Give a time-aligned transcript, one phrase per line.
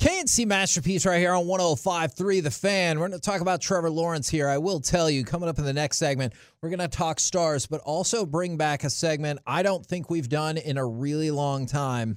[0.00, 2.98] KNC Masterpiece right here on 105.3 The Fan.
[2.98, 4.48] We're going to talk about Trevor Lawrence here.
[4.48, 6.32] I will tell you, coming up in the next segment,
[6.62, 10.30] we're going to talk stars, but also bring back a segment I don't think we've
[10.30, 12.16] done in a really long time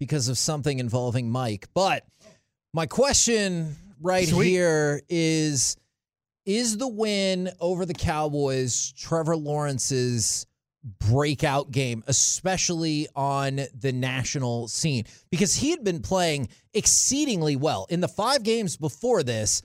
[0.00, 1.68] because of something involving Mike.
[1.74, 2.06] But
[2.72, 4.48] my question right Sweet.
[4.48, 5.76] here is
[6.46, 10.46] Is the win over the Cowboys Trevor Lawrence's
[10.98, 15.04] breakout game, especially on the national scene?
[15.30, 17.86] Because he had been playing exceedingly well.
[17.90, 19.62] In the five games before this,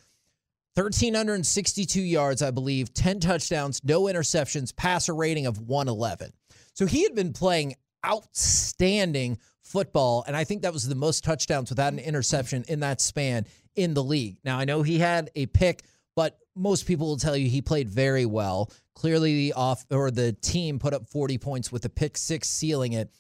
[0.76, 6.34] 1,362 yards, I believe, 10 touchdowns, no interceptions, passer rating of 111.
[6.74, 10.24] So he had been playing outstanding football.
[10.28, 13.94] And I think that was the most touchdowns without an interception in that span in
[13.94, 14.38] the league.
[14.44, 15.84] Now, I know he had a pick,
[16.16, 18.72] but most people will tell you he played very well.
[18.96, 22.94] Clearly, the off or the team put up 40 points with a pick six sealing
[22.94, 23.12] it.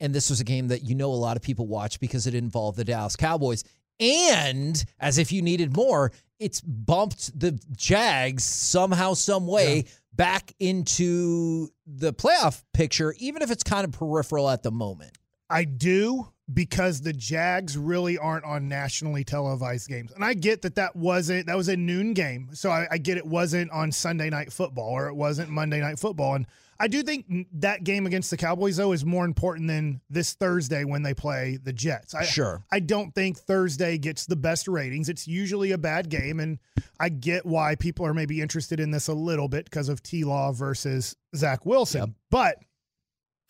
[0.00, 2.34] And this was a game that you know a lot of people watch because it
[2.34, 3.64] involved the Dallas Cowboys.
[3.98, 9.82] And as if you needed more, it's bumped the Jags somehow, some way yeah.
[10.14, 15.12] back into the playoff picture, even if it's kind of peripheral at the moment.
[15.50, 20.12] I do because the Jags really aren't on nationally televised games.
[20.12, 22.50] And I get that that wasn't that was a noon game.
[22.52, 25.98] So I, I, get it wasn't on Sunday night football or it wasn't Monday night
[25.98, 26.34] football.
[26.34, 26.46] And
[26.78, 30.84] I do think that game against the Cowboys though is more important than this Thursday
[30.84, 32.14] when they play the Jets.
[32.14, 32.64] I, sure.
[32.72, 35.08] I don't think Thursday gets the best ratings.
[35.08, 36.58] It's usually a bad game and
[36.98, 40.24] I get why people are maybe interested in this a little bit because of T
[40.24, 42.00] Law versus Zach Wilson.
[42.00, 42.10] Yep.
[42.30, 42.56] But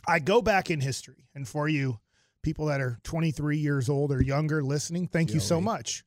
[0.06, 1.98] I go back in history and for you
[2.42, 6.04] people that are 23 years old or younger listening, thank you so much.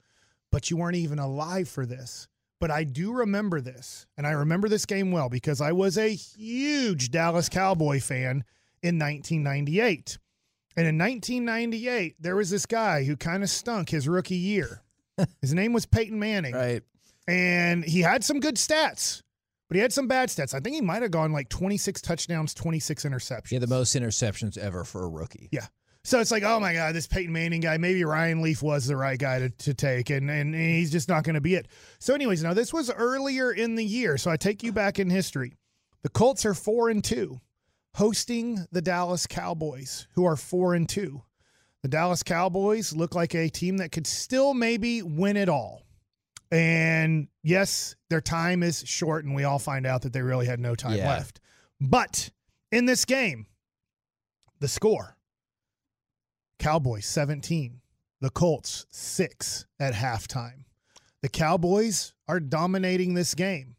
[0.52, 2.28] But you weren't even alive for this.
[2.60, 6.08] But I do remember this, and I remember this game well because I was a
[6.08, 8.46] huge Dallas Cowboy fan
[8.82, 10.18] in 1998.
[10.78, 14.82] And in 1998, there was this guy who kind of stunk his rookie year.
[15.42, 16.54] his name was Peyton Manning.
[16.54, 16.84] Right.
[17.28, 19.22] And he had some good stats,
[19.68, 20.54] but he had some bad stats.
[20.54, 23.52] I think he might have gone like 26 touchdowns, 26 interceptions.
[23.52, 25.50] Yeah, the most interceptions ever for a rookie.
[25.52, 25.68] Yeah.
[26.06, 28.98] So it's like, oh my God, this Peyton Manning guy, maybe Ryan Leaf was the
[28.98, 31.70] right guy to, to take, and, and he's just not going to be it.
[32.00, 34.18] So, anyways, now this was earlier in the year.
[34.18, 35.54] So I take you back in history.
[36.02, 37.40] The Colts are four and two,
[37.96, 41.24] hosting the Dallas Cowboys, who are four and two.
[41.84, 45.84] The Dallas Cowboys look like a team that could still maybe win it all.
[46.52, 50.60] And yes, their time is short, and we all find out that they really had
[50.60, 51.08] no time yeah.
[51.08, 51.40] left.
[51.80, 52.30] But
[52.74, 53.48] in this game,
[54.60, 55.16] the score
[56.60, 57.82] Cowboys 17,
[58.22, 60.66] the Colts 6 at halftime.
[61.22, 63.76] The Cowboys are dominating this game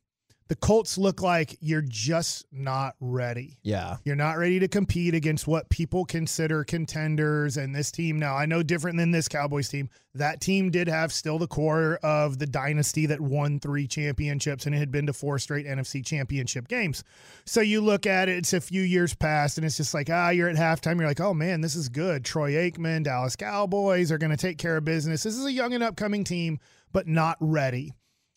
[0.49, 3.59] the Colts look like you're just not ready.
[3.62, 3.97] Yeah.
[4.05, 8.19] You're not ready to compete against what people consider contenders and this team.
[8.19, 9.88] Now, I know different than this Cowboys team.
[10.15, 14.75] That team did have still the core of the dynasty that won three championships and
[14.75, 17.04] it had been to four straight NFC championship games.
[17.47, 20.28] So you look at it, it's a few years past, and it's just like, ah,
[20.28, 20.99] you're at halftime.
[20.99, 22.22] You're like, oh man, this is good.
[22.22, 25.22] Troy Aikman, Dallas Cowboys are going to take care of business.
[25.22, 26.60] This is a young and upcoming team,
[26.93, 27.94] but not ready.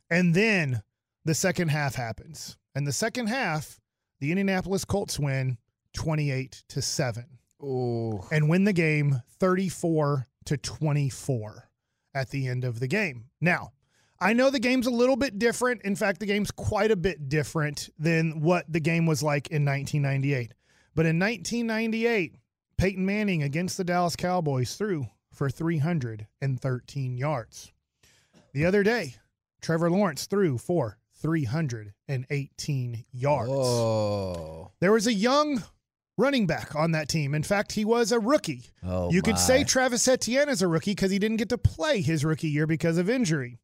[0.10, 0.82] And then
[1.28, 2.58] the second half happens.
[2.74, 3.80] And the second half,
[4.20, 5.58] the Indianapolis Colts win
[5.94, 7.26] 28 to 7.
[7.62, 8.24] Ooh.
[8.32, 11.70] And win the game 34 to 24
[12.16, 13.26] at the end of the game.
[13.42, 13.74] Now,
[14.20, 15.82] I know the game's a little bit different.
[15.84, 19.66] In fact, the game's quite a bit different than what the game was like in
[19.66, 20.54] 1998.
[20.96, 22.36] But in 1998,
[22.78, 27.72] Peyton Manning against the Dallas Cowboys threw for 313 yards.
[28.54, 29.16] The other day,
[29.62, 33.50] Trevor Lawrence threw for 318 yards.
[33.50, 34.72] Whoa.
[34.80, 35.64] There was a young
[36.18, 37.34] running back on that team.
[37.36, 38.66] In fact, he was a rookie.
[38.84, 39.32] Oh, you my.
[39.32, 42.50] could say Travis Etienne is a rookie because he didn't get to play his rookie
[42.50, 43.60] year because of injury.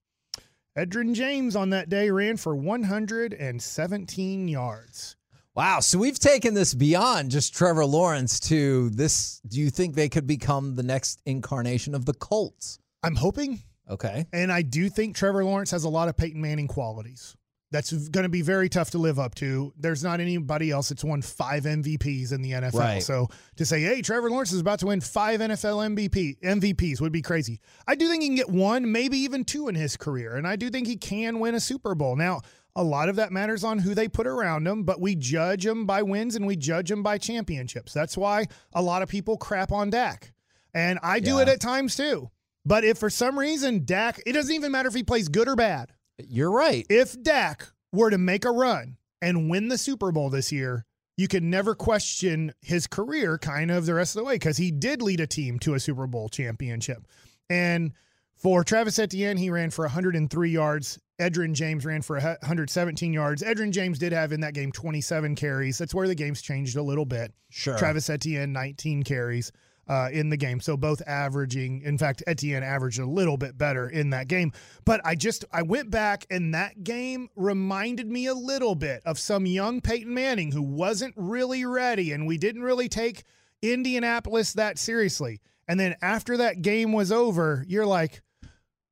[0.78, 5.16] Edgerrin James on that day ran for 117 yards.
[5.56, 5.82] Wow.
[5.82, 9.40] So we've taken this beyond just Trevor Lawrence to this.
[9.48, 12.80] Do you think they could become the next incarnation of the Colts?
[13.04, 13.62] I'm hoping.
[13.88, 14.26] Okay.
[14.34, 17.36] And I do think Trevor Lawrence has a lot of Peyton Manning qualities.
[17.74, 19.74] That's going to be very tough to live up to.
[19.76, 22.74] There's not anybody else that's won five MVPs in the NFL.
[22.76, 23.02] Right.
[23.04, 27.12] So to say, hey, Trevor Lawrence is about to win five NFL MVP MVPs would
[27.12, 27.60] be crazy.
[27.88, 30.56] I do think he can get one, maybe even two in his career, and I
[30.56, 32.16] do think he can win a Super Bowl.
[32.16, 32.42] Now,
[32.76, 35.86] a lot of that matters on who they put around him, but we judge him
[35.88, 37.92] by wins and we judge him by championships.
[37.92, 40.32] That's why a lot of people crap on Dak,
[40.76, 41.42] and I do Yeah.
[41.42, 42.30] it at times too.
[42.66, 45.56] But if for some reason Dak, it doesn't even matter if he plays good or
[45.56, 46.86] bad You're right.
[46.90, 50.86] if Dak were to make a run and win the Super Bowl this year,
[51.18, 54.72] you can never question his career kind of the rest of the way because he
[54.72, 57.08] did lead a team to a Super Bowl championship.
[57.50, 57.94] And
[58.36, 61.00] for Travis Etienne, he ran for 103 yards.
[61.20, 63.44] Edgerrin James ran for 117 yards.
[63.44, 65.78] Edgerrin James did have in that game 27 carries.
[65.78, 67.32] That's where the game's changed a little bit.
[67.50, 67.78] Sure.
[67.78, 69.52] Travis Etienne, 19 carries
[69.88, 70.60] uh, in the game.
[70.60, 74.52] So both averaging, in fact, Etienne averaged a little bit better in that game.
[74.86, 79.20] But I just, I went back and that game reminded me a little bit of
[79.20, 83.24] some young Peyton Manning who wasn't really ready and we didn't really take
[83.62, 85.42] Indianapolis that seriously.
[85.68, 88.22] And then after that game was over, you're like,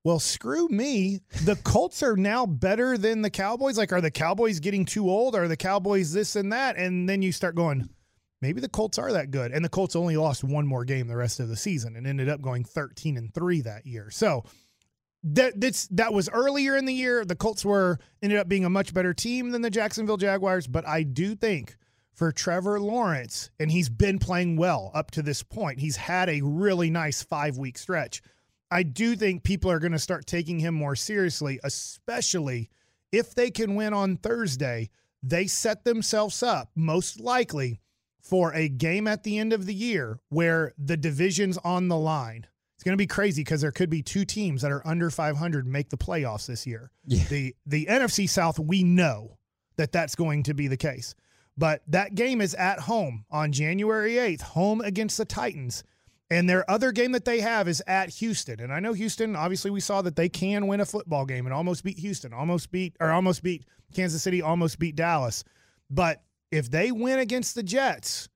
[0.03, 1.19] well, screw me.
[1.43, 3.77] The Colts are now better than the Cowboys.
[3.77, 5.35] Like, are the Cowboys getting too old?
[5.35, 6.75] Are the Cowboys this and that?
[6.75, 7.87] And then you start going,
[8.41, 9.51] maybe the Colts are that good.
[9.51, 12.29] And the Colts only lost one more game the rest of the season and ended
[12.29, 14.09] up going 13 and 3 that year.
[14.11, 14.43] So
[15.23, 17.23] that that's that was earlier in the year.
[17.23, 20.87] The Colts were ended up being a much better team than the Jacksonville Jaguars, but
[20.87, 21.77] I do think
[22.13, 25.79] for Trevor Lawrence, and he's been playing well up to this point.
[25.79, 28.21] He's had a really nice 5-week stretch.
[28.69, 32.69] I do think people are going to start taking him more seriously, especially
[33.11, 34.89] if they can win on Thursday.
[35.23, 37.79] They set themselves up most likely
[38.21, 42.45] for a game at the end of the year where the division's on the line.
[42.75, 45.67] It's going to be crazy because there could be two teams that are under 500
[45.67, 46.91] make the playoffs this year.
[47.05, 47.23] Yeah.
[47.29, 49.37] The the NFC South, we know
[49.77, 51.13] that that's going to be the case.
[51.57, 55.83] But that game is at home on January 8th, home against the Titans.
[56.31, 58.61] And their other game that they have is at Houston.
[58.61, 61.53] And I know Houston, obviously we saw that they can win a football game and
[61.53, 65.43] almost beat Houston, almost beat or almost beat Kansas City, almost beat Dallas.
[65.89, 68.29] But if they win against the Jets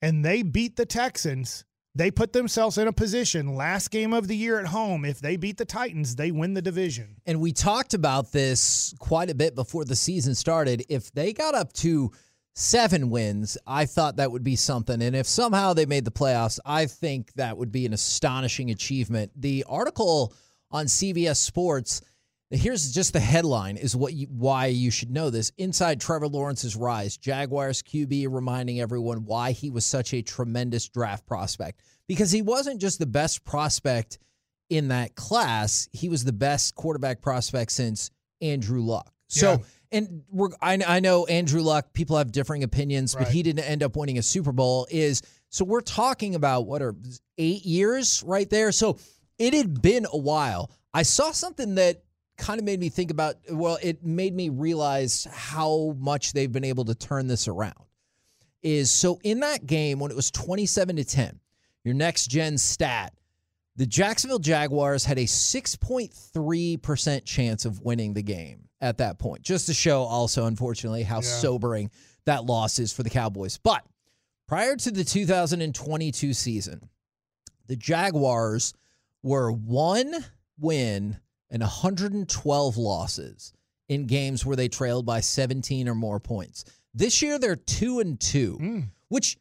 [0.00, 1.64] and they beat the Texans,
[1.94, 5.04] they put themselves in a position last game of the year at home.
[5.04, 7.16] If they beat the Titans, they win the division.
[7.26, 10.84] And we talked about this quite a bit before the season started.
[10.88, 12.10] If they got up to
[12.54, 15.02] seven wins, I thought that would be something.
[15.02, 19.32] And if somehow they made the playoffs, I think that would be an astonishing achievement.
[19.36, 20.34] The article
[20.70, 22.00] on CBS Sports,
[22.52, 25.52] here's just the headline is what you, why you should know this.
[25.58, 31.26] Inside Trevor Lawrence's rise, Jaguars QB reminding everyone why he was such a tremendous draft
[31.26, 31.80] prospect.
[32.08, 34.18] Because he wasn't just the best prospect
[34.68, 38.10] in that class, he was the best quarterback prospect since
[38.40, 39.12] Andrew Luck.
[39.28, 39.58] So, Yeah.
[39.92, 43.82] and we're, I, I know Andrew Luck, people have differing opinions, but he didn't end
[43.82, 44.86] up winning a Super Bowl.
[44.90, 46.94] Is so we're talking about what are
[47.38, 48.72] eight years right there.
[48.72, 48.98] So
[49.38, 50.70] it had been a while.
[50.94, 52.02] I saw something that
[52.42, 56.64] kind of made me think about, well, it made me realize how much they've been
[56.64, 57.74] able to turn this around.
[58.62, 61.38] Is so in that game when it was 27 to 10,
[61.84, 63.12] your next gen stat,
[63.76, 69.42] the Jacksonville Jaguars had a 6.3% chance of winning the game at that point.
[69.42, 71.40] Just to show also, unfortunately, how Yeah.
[71.40, 71.90] sobering
[72.24, 73.58] that loss is for the Cowboys.
[73.58, 73.84] But
[74.46, 76.88] prior to the 2022 season,
[77.66, 78.74] the Jaguars
[79.22, 80.24] were one
[80.58, 81.18] win
[81.52, 83.52] and 112 losses
[83.88, 86.64] in games where they trailed by 17 or more points.
[86.94, 88.84] This year they're 2 and 2, Mm.
[89.08, 89.36] which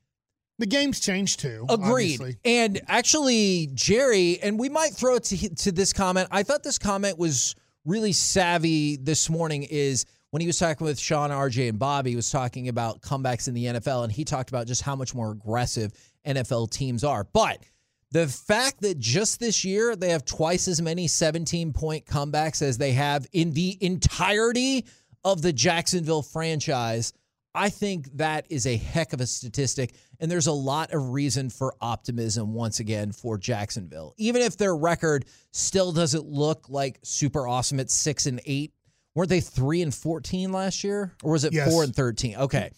[0.59, 1.65] The game's changed too.
[1.69, 2.19] Agreed.
[2.21, 2.37] obviously.
[2.45, 6.27] And actually, Jerry, and we might throw it to, to this comment.
[6.29, 9.63] I thought this comment was really savvy this morning.
[9.63, 13.47] Is when he was talking with Sean, RJ, and Bobby, he was talking about comebacks
[13.47, 15.93] in the NFL, and he talked about just how much more aggressive
[16.27, 17.23] NFL teams are.
[17.23, 17.63] But
[18.11, 22.77] the fact that just this year they have twice as many 17 point comebacks as
[22.77, 24.85] they have in the entirety
[25.23, 27.13] of the Jacksonville franchise,
[27.53, 29.93] I think that is a heck of a statistic.
[30.19, 34.13] And there's a lot of reason for optimism once again for Jacksonville.
[34.17, 38.73] Even if their record still doesn't look like super awesome at six and eight.
[39.15, 41.13] Weren't they three and 14 last year?
[41.23, 41.69] Or was it Yes.
[41.69, 42.35] four and 13?
[42.37, 42.71] Okay.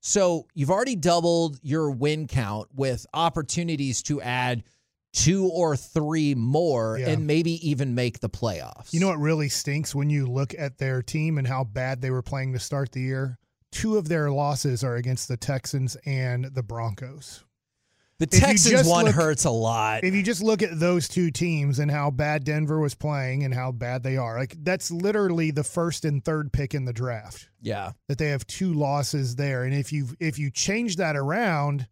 [0.00, 4.64] So you've already doubled your win count with opportunities to add
[5.16, 7.08] two or three more Yeah.
[7.10, 8.92] and maybe even make the playoffs.
[8.92, 12.10] You know what really stinks when you look at their team and how bad they
[12.10, 13.38] were playing to start the year?
[13.72, 17.42] Two of their losses are against the Texans and the Broncos.
[18.18, 20.02] The Texans one look- hurts a lot.
[20.04, 23.52] If you just look at those two teams and how bad Denver was playing and
[23.52, 27.48] how bad they are, like that's literally the first and third pick in the draft.
[27.60, 27.92] yeah.
[28.08, 31.88] That they have two losses there, and if you if you change that around,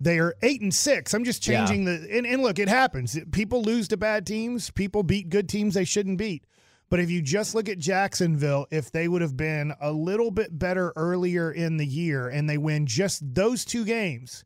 [0.00, 1.12] they are eight and six.
[1.14, 1.66] I'm just Yeah.
[1.66, 3.18] changing the and, and look, it happens.
[3.32, 4.70] People lose to bad teams.
[4.70, 6.44] People beat good teams they shouldn't beat.
[6.90, 10.58] But if you just look at Jacksonville, if they would have been a little bit
[10.58, 14.42] better earlier in the year and they win just those two games,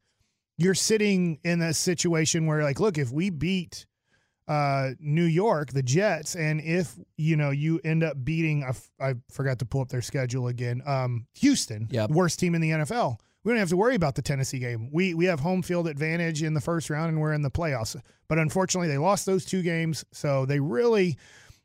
[0.59, 3.87] you're sitting in a situation where, like, look, if we beat
[4.49, 8.91] uh, New York, the Jets, and if you know you end up beating, I, f-
[9.01, 12.11] I forgot to pull up their schedule again, um, Houston, Yep.
[12.11, 13.19] worst team in the NFL.
[13.45, 14.89] We don't have to worry about the Tennessee game.
[14.93, 18.01] We we have home field advantage in the first round, and we're in the playoffs.
[18.29, 21.17] But unfortunately, they lost those two games, so they really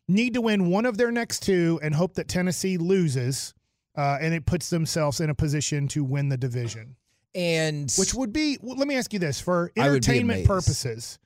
[0.07, 3.53] need to win one of their next two and hope that Tennessee loses,
[3.96, 6.96] uh, and it puts themselves in a position to win the division.
[7.36, 11.19] And Which would be, well, let me ask you this for would entertainment purposes,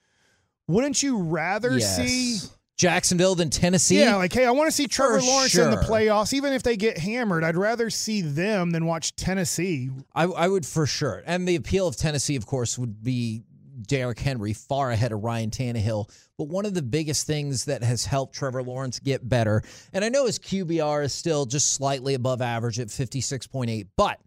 [0.67, 1.95] wouldn't you rather yes.
[1.95, 2.49] see,
[2.81, 3.99] Jacksonville than Tennessee?
[3.99, 6.63] yeah, like, hey, I want to see Trevor For Lawrence in the playoffs, even if
[6.63, 7.43] they get hammered?
[7.43, 9.91] I'd rather see them than watch Tennessee.
[10.15, 11.21] I, I would for sure.
[11.27, 13.43] And the appeal of Tennessee, of course, would be
[13.87, 16.09] Derrick Henry far ahead of Ryan Tannehill.
[16.39, 19.61] But one of the biggest things that has helped Trevor Lawrence get better,
[19.93, 24.19] and I know his QBR is still just slightly above average at 56.8, but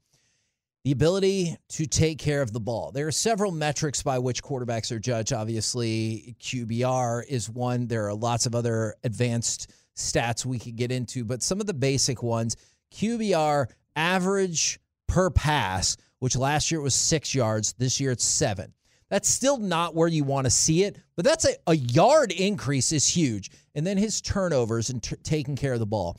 [0.84, 2.92] the ability to take care of the ball.
[2.92, 5.32] There are several metrics by which quarterbacks are judged.
[5.32, 7.86] Obviously, QBR is one.
[7.86, 11.74] There are lots of other advanced stats we could get into, but some of the
[11.74, 12.56] basic ones
[12.92, 18.72] QBR average per pass, which last year was six yards, this year it's seven.
[19.08, 22.92] That's still not where you want to see it, but that's a, a yard increase
[22.92, 23.50] is huge.
[23.74, 26.18] And then his turnovers and t- taking care of the ball.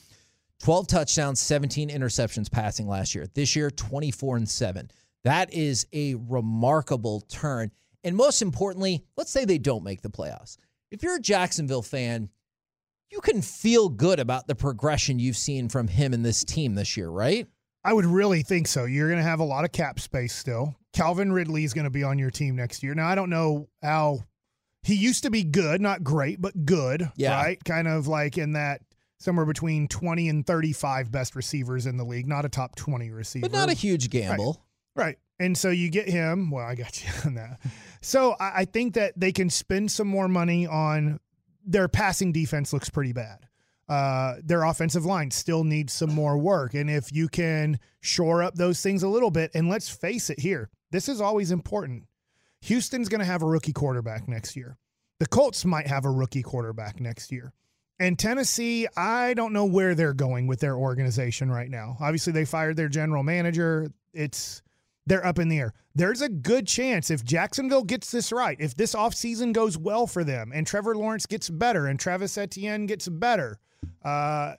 [0.62, 3.28] 12 touchdowns, 17 interceptions passing last year.
[3.34, 4.90] This year, 24 and 7.
[5.24, 7.72] That is a remarkable turn.
[8.04, 10.58] And most importantly, let's say they don't make the playoffs.
[10.92, 12.30] If you're a Jacksonville fan,
[13.12, 16.96] you can feel good about the progression you've seen from him and this team this
[16.96, 17.48] year, right?
[17.84, 18.86] I would really think so.
[18.86, 20.76] You're going to have a lot of cap space still.
[20.94, 22.96] Calvin Ridley is going to be on your team next year.
[22.96, 24.24] Now, I don't know how
[24.84, 27.36] he used to be good, not great, but good, Yeah.
[27.36, 27.64] right?
[27.64, 28.82] Kind of like in that
[29.18, 33.48] somewhere between 20 and 35 best receivers in the league, not a top 20 receiver.
[33.48, 34.62] But not a huge gamble.
[34.96, 35.18] Right.
[35.40, 36.52] And so you get him.
[36.52, 37.60] Well, I got you on that.
[38.02, 41.20] So I, I think that they can spend some more money on
[41.66, 43.48] their passing defense looks pretty bad.
[43.88, 46.74] Uh, their offensive line still needs some more work.
[46.74, 50.40] And if you can shore up those things a little bit, and let's face it
[50.40, 52.06] here, this is always important.
[52.62, 54.78] Houston's going to have a rookie quarterback next year.
[55.20, 57.54] The Colts might have a rookie quarterback next year.
[58.00, 61.96] And Tennessee, I don't know where they're going with their organization right now.
[62.02, 63.90] Obviously, they fired their general manager.
[64.14, 64.62] It's
[65.06, 65.74] they're up in the air.
[65.94, 70.24] There's a good chance if Jacksonville gets this right, if this offseason goes well for
[70.24, 73.60] them and Trevor Lawrence gets better and Travis Etienne gets better,
[74.04, 74.54] uh,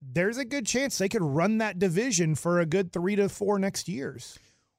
[0.00, 3.58] there's a good chance they could run that division for a good three to four
[3.58, 4.38] next years.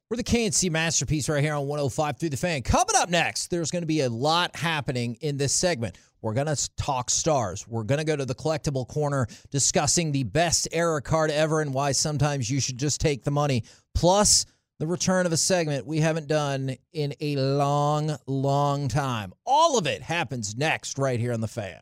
[0.09, 2.63] We're the KNC masterpiece right here on 105 through the fan.
[2.63, 5.99] Coming up next, there's going to be a lot happening in this segment.
[6.21, 7.67] We're going to talk stars.
[7.67, 11.73] We're going to go to the collectible corner discussing the best error card ever and
[11.73, 13.63] why sometimes you should just take the money.
[13.95, 14.45] Plus,
[14.79, 19.33] the return of a segment we haven't done in a long, long time.
[19.45, 21.81] All of it happens next right here on the fan.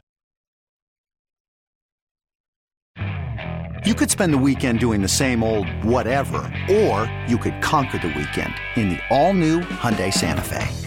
[3.86, 8.08] You could spend the weekend doing the same old whatever, or you could conquer the
[8.10, 10.87] weekend in the all-new Hyundai Santa Fe.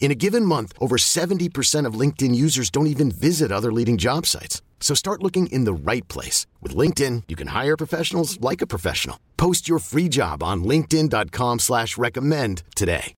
[0.00, 4.26] In a given month, over 70% of LinkedIn users don't even visit other leading job
[4.26, 4.60] sites.
[4.80, 6.46] So start looking in the right place.
[6.60, 9.18] With LinkedIn, you can hire professionals like a professional.
[9.38, 13.14] Post your free job on linkedin.com slash recommend today.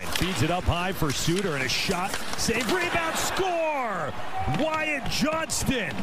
[0.00, 2.12] Feeds it up high for Suter and a shot.
[2.36, 4.12] Save, rebound, score!
[4.58, 5.94] Wyatt Johnston.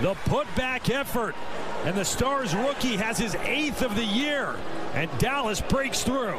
[0.00, 1.34] The putback effort.
[1.84, 4.54] And the Stars rookie has his eighth of the year.
[4.94, 6.38] And Dallas breaks through.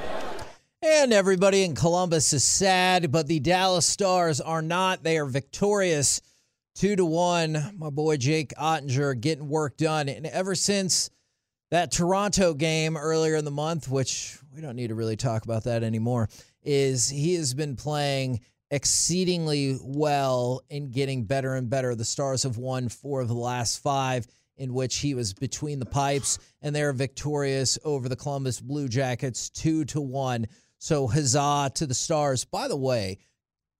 [0.82, 5.04] And everybody in Columbus is sad, but the Dallas Stars are not.
[5.04, 6.22] They are victorious.
[6.76, 7.74] Two to one.
[7.78, 10.08] My boy Jake Oettinger getting work done.
[10.08, 11.10] And ever since
[11.72, 15.64] that Toronto game earlier in the month, which we don't need to really talk about
[15.64, 16.30] that anymore,
[16.64, 18.40] is he has been playing
[18.72, 21.96] exceedingly well and getting better and better.
[21.96, 24.28] The Stars have won four of the last five
[24.60, 29.50] in which he was between the pipes, and they're victorious over the Columbus Blue Jackets
[29.50, 30.46] two to one.
[30.78, 32.46] So huzzah to the Stars.
[32.46, 33.18] By the way,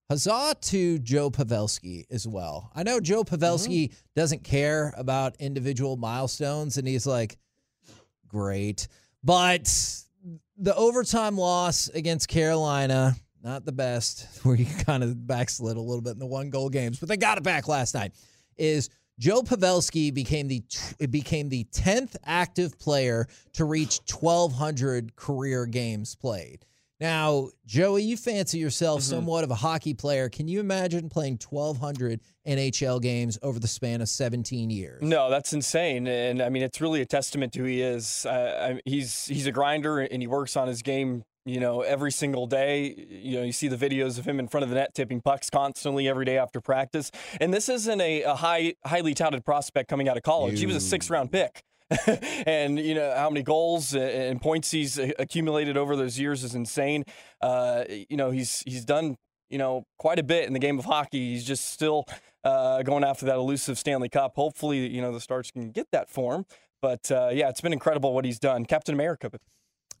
[0.08, 2.72] huzzah to Joe Pavelski as well.
[2.74, 3.96] I know Joe Pavelski mm-hmm.
[4.16, 7.38] doesn't care about individual milestones, and he's like,
[8.26, 8.88] great.
[9.22, 9.72] But
[10.56, 16.02] the overtime loss against Carolina, not the best, where you kind of backslid a little
[16.02, 18.12] bit in the one goal games, but they got it back last night,
[18.56, 18.88] is
[19.20, 20.62] Joe Pavelski became the
[21.10, 26.64] became the 10th active player to reach 1200 career games played.
[27.00, 29.10] Now, Joey, you fancy yourself mm-hmm.
[29.10, 30.30] somewhat of a hockey player.
[30.30, 35.02] Can you imagine playing 1,200 NHL games over the span of 17 years?
[35.02, 36.06] No, that's insane.
[36.06, 38.24] And I mean, it's really a testament to who he is.
[38.24, 41.24] Uh, he's he's a grinder and he works on his game.
[41.46, 43.06] You know, every single day.
[43.08, 45.48] You know, you see the videos of him in front of the net tipping pucks
[45.50, 47.10] constantly every day after practice.
[47.40, 50.54] And this isn't a, a high, highly touted prospect coming out of college.
[50.54, 50.60] You.
[50.60, 51.62] He was a sixth round pick.
[52.46, 57.04] and you know how many goals and points he's accumulated over those years is insane.
[57.40, 59.16] Uh, you know he's he's done
[59.48, 61.32] you know quite a bit in the game of hockey.
[61.32, 62.04] He's just still
[62.44, 64.36] uh, going after that elusive Stanley Cup.
[64.36, 66.46] Hopefully, you know the Stars can get that form.
[66.80, 69.30] But uh, yeah, it's been incredible what he's done, Captain America.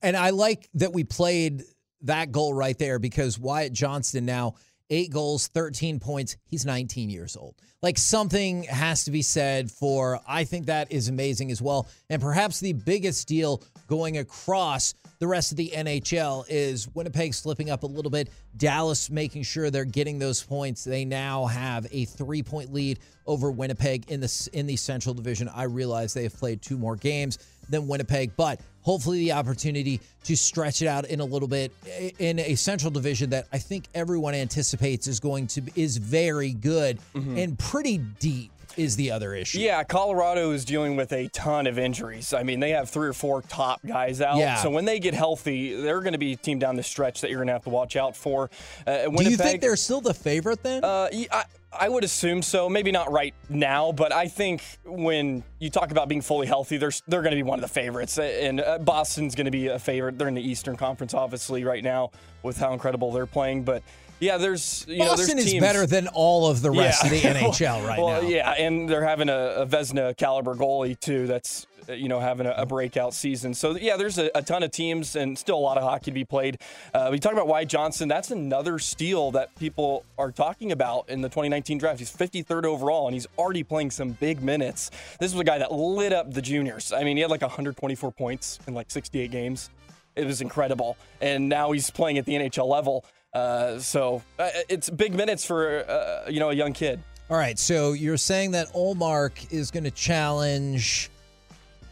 [0.02, 1.62] And I like that we played
[2.02, 4.54] that goal right there because Wyatt Johnston now
[4.90, 6.36] eight goals, 13 points.
[6.46, 7.54] He's 19 years old.
[7.82, 11.88] Like something has to be said for, I think that is amazing as well.
[12.10, 17.70] And perhaps the biggest deal going across the rest of the NHL is Winnipeg slipping
[17.70, 20.84] up a little bit, Dallas making sure they're getting those points.
[20.84, 25.48] They now have a three point lead over Winnipeg in the, in the Central Division.
[25.48, 27.38] I realize they have played two more games
[27.70, 31.72] than Winnipeg, but hopefully the opportunity to stretch it out in a little bit
[32.18, 36.98] in a central division that I think everyone anticipates is going to is very good
[37.14, 37.38] mm-hmm.
[37.38, 39.58] and pretty deep is the other issue.
[39.58, 42.32] Yeah, Colorado is dealing with a ton of injuries.
[42.32, 44.38] I mean, they have three or four top guys out.
[44.38, 44.56] Yeah.
[44.56, 47.30] So when they get healthy, they're going to be a team down the stretch that
[47.30, 48.50] you're going to have to watch out for.
[48.86, 50.84] Uh, Do you think they're still the favorite then?
[50.84, 52.68] Uh, I, I would assume so.
[52.68, 56.90] Maybe not right now, but I think when you talk about being fully healthy, they're
[57.06, 58.18] they're going to be one of the favorites.
[58.18, 60.18] And uh, Boston's going to be a favorite.
[60.18, 62.10] They're in the Eastern Conference, obviously, right now
[62.42, 63.62] with how incredible they're playing.
[63.62, 63.82] But
[64.20, 67.12] yeah, there's you Boston know, there's is better than all of the rest yeah.
[67.12, 68.28] of the NHL right well, now.
[68.28, 71.26] Yeah, and they're having a, a Vezina caliber goalie too.
[71.26, 73.54] That's you know, having a, a breakout season.
[73.54, 76.12] So, yeah, there's a, a, ton of teams and still a lot of hockey to
[76.12, 76.58] be played.
[76.92, 78.08] Uh, we talk about Wyatt Johnston.
[78.08, 81.98] That's another steal that people are talking about in the 2019 draft.
[81.98, 84.90] He's 53rd overall, and he's already playing some big minutes.
[85.18, 86.92] This was a guy that lit up the juniors.
[86.92, 89.70] I mean, he had like 124 points in like 68 games.
[90.16, 90.96] It was incredible.
[91.20, 93.04] And now he's playing at the NHL level.
[93.32, 97.00] Uh, so uh, it's big minutes for uh, you know a young kid.
[97.28, 101.10] All right, so you're saying that Ullmark is going to challenge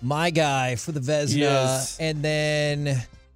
[0.03, 1.98] my guy for the Vezina, Yes.
[2.01, 2.88] And then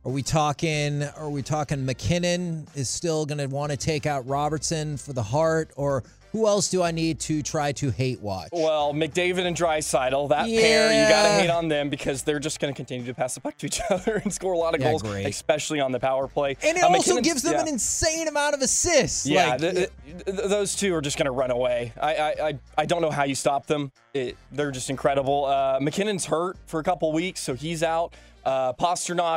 [0.05, 4.27] are we talking are we talking MacKinnon is still going to want to take out
[4.27, 8.49] Robertson for the Hart, or who else do I need to try to hate watch?
[8.53, 10.61] Well, McDavid and Draisaitl, that yeah.
[10.61, 13.35] pair, you got to hate on them because they're just going to continue to pass
[13.35, 15.27] the puck to each other and score a lot of yeah, goals, great.
[15.27, 16.57] especially on the power play.
[16.63, 17.61] And it uh, also gives them yeah.
[17.61, 19.27] an insane amount of assists.
[19.27, 19.91] Yeah, like, th- th-
[20.25, 21.93] those two are just going to run away.
[22.01, 23.93] I, I, I, I, don't know how you stop them.
[24.15, 25.45] It, they're just incredible.
[25.45, 28.15] Uh, MacKinnon's hurt for a couple weeks, so he's out.
[28.45, 28.73] Uh,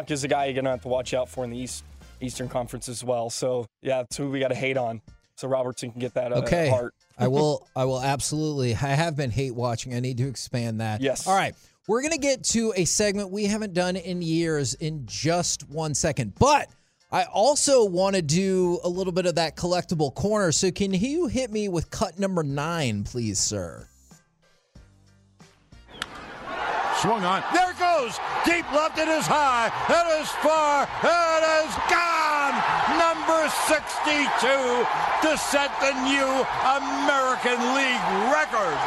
[0.07, 1.83] is a guy you're going to have to watch out for in the East
[2.21, 3.29] Eastern Conference as well.
[3.29, 5.01] So, yeah, that's who we got to hate on
[5.35, 6.69] so Robertson can get that uh, okay.
[6.69, 6.93] Hart.
[7.17, 7.67] I will.
[7.75, 8.73] I will absolutely.
[8.73, 9.93] I have been hate watching.
[9.93, 11.01] I need to expand that.
[11.01, 11.27] Yes.
[11.27, 11.55] All right.
[11.87, 16.33] We're gonna get to a segment we haven't done in years in just one second,
[16.39, 16.69] but.
[17.11, 20.51] I also want to do a little bit of that collectible corner.
[20.51, 23.87] So, can you hit me with cut number nine, please, sir?
[27.01, 27.43] Swung on.
[27.53, 28.17] There it goes.
[28.45, 28.97] Deep left.
[28.97, 29.67] It is high.
[29.67, 30.89] It is far.
[31.03, 32.55] It is gone.
[32.97, 33.14] Number
[33.67, 34.85] 62
[35.21, 36.45] to set the new
[36.77, 38.77] American League record.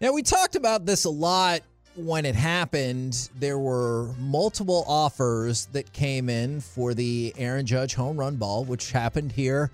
[0.00, 1.62] Now, we talked about this a lot
[1.96, 8.18] when it happened, there were multiple offers that came in for the Aaron Judge home
[8.18, 9.70] run ball, which happened here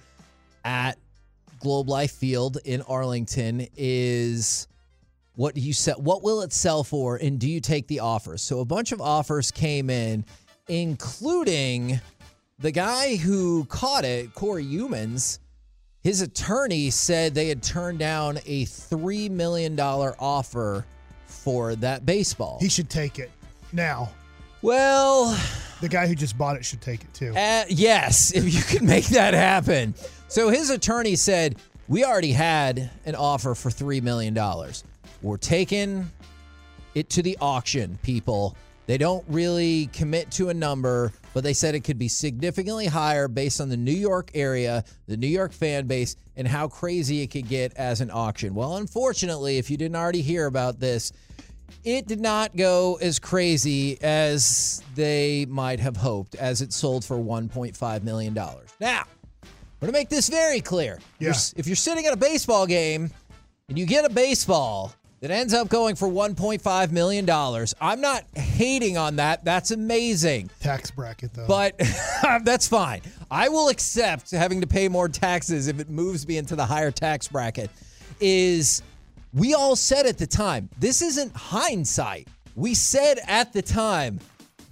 [0.64, 0.98] at
[1.60, 3.66] Globe Life Field in Arlington.
[3.76, 4.68] Is
[5.34, 6.00] what do you sell?
[6.00, 7.16] What will it sell for?
[7.16, 8.42] And do you take the offers?
[8.42, 10.24] So a bunch of offers came in,
[10.68, 12.00] including
[12.62, 15.38] the guy who caught it, Cory Youmans.
[16.03, 20.85] His attorney said they had turned down a $3 million offer
[21.27, 22.59] for that baseball.
[22.61, 23.31] He should take it
[23.72, 24.11] now.
[24.62, 25.38] well,
[25.81, 27.33] The guy who just bought it should take it too.
[27.37, 29.94] uh, yes, if you can make that happen.
[30.29, 34.37] So his attorney said, We already had an offer for $3 million.
[35.22, 36.11] We're taking
[36.96, 38.57] it to the auction, people.
[38.87, 43.28] They don't really commit to a number, but they said it could be significantly higher
[43.28, 47.28] based on the New York area, the New York fan base, and how crazy it
[47.28, 48.54] could get as an auction.
[48.54, 51.12] Well, unfortunately, if you didn't already hear about this,
[51.84, 57.16] it did not go as crazy as they might have hoped, as it sold for
[57.16, 58.34] $1.5 million.
[58.34, 59.48] Now, I'm
[59.80, 60.98] going to make this very clear.
[61.18, 61.28] Yeah.
[61.28, 63.10] You're- if you're sitting at a baseball game
[63.68, 64.92] and you get a baseball
[65.22, 67.30] that ends up going for $1.5 million,
[67.80, 69.44] I'm not hating on that.
[69.44, 70.50] That's amazing.
[70.61, 71.46] Tax bracket though.
[71.46, 71.78] But
[72.44, 73.02] that's fine.
[73.30, 76.90] I will accept having to pay more taxes if it moves me into the higher
[76.90, 77.70] tax bracket.
[78.20, 78.82] Is
[79.32, 82.26] we all said at the time, this isn't hindsight.
[82.56, 84.18] We said at the time,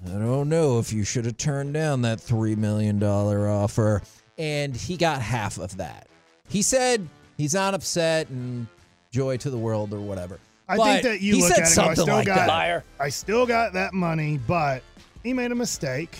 [0.04, 4.02] I don't know if you should have turned down that $3 million offer.
[4.36, 6.08] And he got half of that.
[6.48, 8.66] He said he's not upset and
[9.10, 10.38] joy to the world or whatever.
[10.68, 12.14] I But think that you he look said at it and go, I something still
[12.16, 12.48] like got that.
[12.48, 12.84] Liar.
[13.00, 14.82] I still got that money, but
[15.22, 16.16] he made a mistake.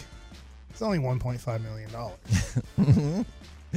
[0.71, 2.17] It's only 1.5 million dollars.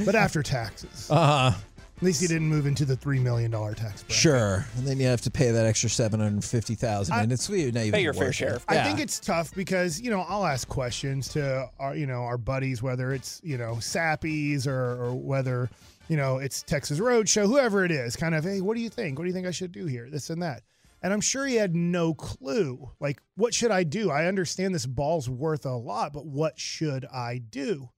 [0.04, 1.08] But after taxes.
[1.08, 1.56] Uh-huh.
[1.96, 4.16] At least he didn't move into the three million dollar tax bracket.
[4.16, 7.30] Sure, and then you have to pay that extra seven hundred fifty thousand, I- and
[7.32, 8.54] it's not even Pay your fair worth share.
[8.56, 8.62] it.
[8.66, 8.84] I Yeah.
[8.84, 12.82] think it's tough because you know I'll ask questions to our you know our buddies
[12.82, 15.70] whether it's you know Sappies or, or whether
[16.08, 19.18] you know it's Texas Roadshow whoever it is kind of hey what do you think?
[19.18, 20.08] What do you think I should do here?
[20.10, 20.62] This and that.
[21.02, 24.10] And I'm sure he had no clue like what should I do?
[24.10, 27.90] I understand this ball's worth a lot but what should I do?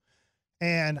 [0.59, 0.99] And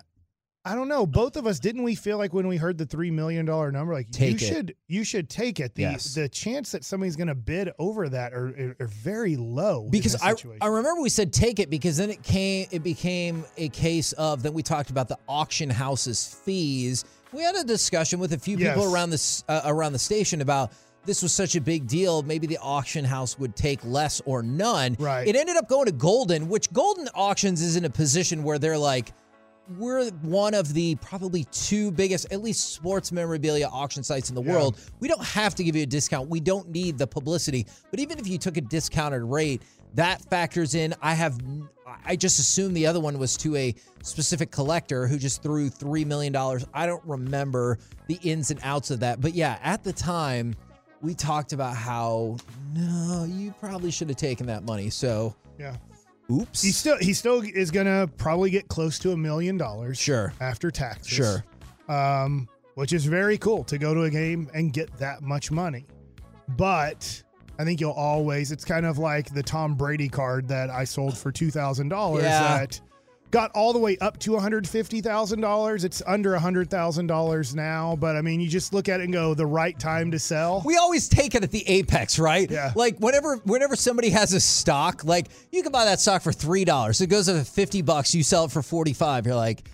[0.67, 3.09] I don't know both of us didn't we feel like when we heard the three
[3.09, 4.53] million dollar number like Take you it.
[4.53, 6.13] should you should take it the Yes.
[6.13, 10.35] the chance that somebody's going to bid over that are, are, very low because I.
[10.59, 14.43] I remember we said take it because then it came it became a case of
[14.43, 17.05] then we talked about the auction house's fees.
[17.31, 20.73] We had a discussion with a few people around this uh, around the station about
[21.05, 22.21] this was such a big deal.
[22.23, 24.97] Maybe the auction house would take less or none.
[24.99, 25.25] Right.
[25.25, 28.77] It ended up going to Goldin, which Goldin Auctions is in a position where they're
[28.77, 29.13] like,
[29.77, 34.43] we're one of the probably two biggest, at least sports memorabilia auction sites in the
[34.43, 34.53] Yeah.
[34.53, 34.79] world.
[34.99, 36.29] We don't have to give you a discount.
[36.29, 37.67] We don't need the publicity.
[37.91, 39.61] But even if you took a discounted rate,
[39.95, 40.93] that factors in.
[41.01, 41.39] I have,
[42.05, 46.05] I just assumed the other one was to a specific collector who just threw $3
[46.05, 46.35] million.
[46.73, 49.21] I don't remember the ins and outs of that.
[49.21, 50.55] But yeah, at the time,
[51.01, 52.37] we talked about how,
[52.73, 54.89] no, you probably should have taken that money.
[54.89, 55.75] So, yeah.
[56.31, 56.61] Oops.
[56.61, 59.97] He still he still is gonna probably get close to a million dollars.
[59.97, 60.33] Sure.
[60.39, 61.07] After taxes.
[61.07, 61.43] Sure.
[61.87, 65.85] Um, which is very cool to go to a game and get that much money.
[66.49, 67.23] But
[67.59, 71.17] I think you'll always it's kind of like the Tom Brady card that I sold
[71.17, 72.59] for two thousand dollars Yeah.
[72.59, 72.81] that
[73.31, 75.83] got all the way up to $150,000.
[75.83, 79.45] It's under $100,000 now, but I mean, you just look at it and go, the
[79.45, 80.61] right time to sell.
[80.65, 82.49] We always take it at the apex, right?
[82.49, 82.71] Yeah.
[82.75, 86.65] Like whenever whenever somebody has a stock, like you can buy that stock for three
[86.65, 87.01] dollars.
[87.01, 88.13] It goes up to fifty bucks.
[88.15, 89.25] You sell it for forty five.
[89.25, 89.67] You're like,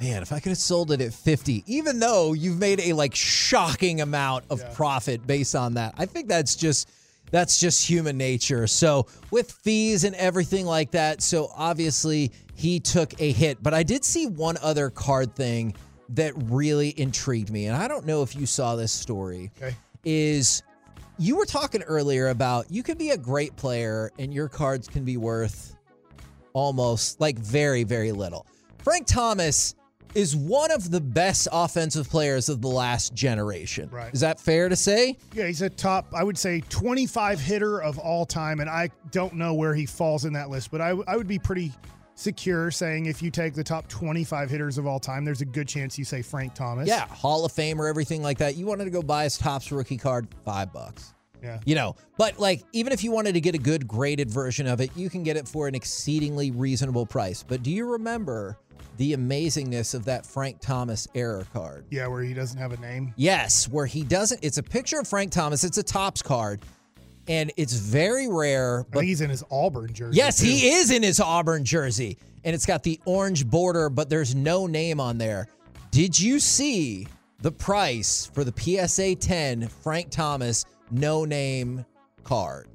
[0.00, 3.14] man, if I could have sold it at fifty, even though you've made a like
[3.14, 4.70] shocking amount of Yeah.
[4.74, 5.94] profit based on that.
[5.96, 6.90] I think that's just
[7.30, 8.66] that's just human nature.
[8.66, 13.62] So with fees and everything like that, so obviously he took a hit.
[13.62, 15.74] But I did see one other card thing
[16.10, 19.74] that really intrigued me, and I don't know if you saw this story Okay.
[20.04, 20.62] is
[21.18, 25.04] you were talking earlier about you could be a great player and your cards can
[25.04, 25.76] be worth
[26.52, 28.46] almost like very, very little.
[28.78, 29.74] Frank Thomas
[30.14, 33.88] is one of the best offensive players of the last generation.
[33.90, 34.14] Right.
[34.14, 35.16] Is that fair to say?
[35.34, 38.60] Yeah, he's a top, I would say, 25 hitter of all time.
[38.60, 41.38] And I don't know where he falls in that list, but I, I would be
[41.38, 41.72] pretty
[42.16, 45.68] secure saying if you take the top 25 hitters of all time, there's a good
[45.68, 46.88] chance you say Frank Thomas.
[46.88, 48.56] Yeah, Hall of Fame or everything like that.
[48.56, 51.14] You wanted to go buy his Topps rookie card, five bucks.
[51.42, 51.60] Yeah.
[51.64, 54.80] You know, but like even if you wanted to get a good graded version of
[54.80, 57.44] it, you can get it for an exceedingly reasonable price.
[57.46, 58.58] But do you remember
[58.96, 61.84] the amazingness of that Frank Thomas error card?
[61.90, 63.12] Yeah, where he doesn't have a name.
[63.16, 64.42] Yes, where he doesn't.
[64.42, 65.62] It's a picture of Frank Thomas.
[65.62, 66.62] It's a Topps card.
[67.28, 68.86] And it's very rare.
[68.90, 70.16] But he's in his Auburn jersey.
[70.16, 70.46] yes, too.
[70.46, 74.66] he is in his Auburn jersey, and it's got the orange border, but there's no
[74.66, 75.48] name on there.
[75.90, 77.06] Did you see
[77.40, 78.52] the price for the
[78.86, 81.84] PSA 10 Frank Thomas no name
[82.24, 82.68] card?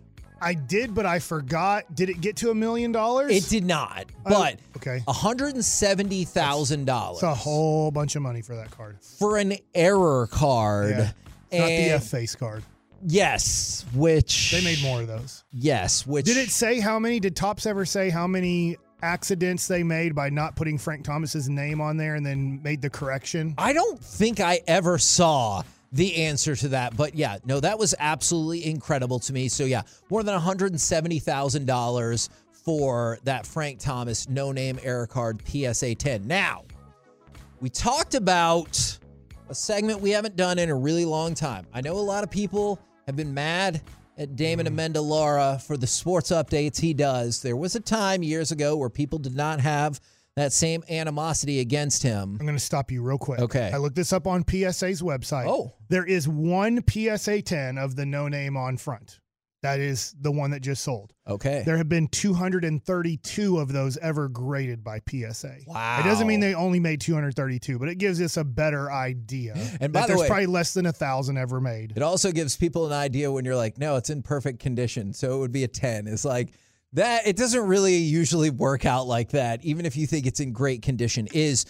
[0.44, 1.94] I did, but I forgot.
[1.96, 3.32] Did it get to a million dollars?
[3.32, 5.04] It did not, Oh, but okay.
[5.08, 8.98] $170,000 It's a whole bunch of money for that card.
[9.02, 10.90] for an error card.
[10.92, 11.12] Yeah.
[11.60, 12.64] Not the F face card.
[13.06, 15.44] Yes, which They made more of those.
[15.52, 17.20] Yes, which Did it say how many?
[17.20, 21.82] Did Topps ever say how many accidents they made by not putting Frank Thomas's name
[21.82, 23.56] on there and then made the correction?
[23.58, 27.94] I don't think I ever saw the answer to that, but yeah, no, that was
[28.00, 29.50] absolutely incredible to me.
[29.50, 34.52] So yeah, more than one hundred and seventy thousand dollars for that Frank Thomas no
[34.52, 36.26] name error card PSA ten.
[36.28, 36.64] Now,
[37.60, 38.98] we talked about
[39.50, 41.68] a segment we haven't done in a really long time.
[41.74, 42.80] I know a lot of people
[43.12, 43.82] have been mad
[44.17, 44.80] at Damon mm-hmm.
[44.80, 47.41] Amendolara for the sports updates he does.
[47.41, 50.00] There was a time years ago where people did not have
[50.38, 52.38] that same animosity against him.
[52.39, 53.41] I'm going to stop you real quick.
[53.41, 53.69] Okay.
[53.74, 55.47] I looked this up on PSA's website.
[55.47, 55.74] Oh.
[55.89, 59.19] There is one PSA 10 of the no name on front.
[59.63, 61.13] That is the one that just sold.
[61.28, 61.62] Okay.
[61.65, 65.56] There have been 232 of those ever graded by PSA.
[65.67, 66.00] Wow.
[66.00, 69.54] It doesn't mean they only made 232, but it gives us a better idea.
[69.80, 71.93] And by the there's way- probably less than a thousand ever made.
[71.95, 75.13] It also gives people an idea when you're like, no, it's in perfect condition.
[75.13, 76.08] So it would be a 10.
[76.08, 76.54] It's like
[76.93, 77.28] that.
[77.28, 80.82] It doesn't really usually work out like that, even if you think it's in great
[80.82, 81.28] condition.
[81.34, 81.65] Is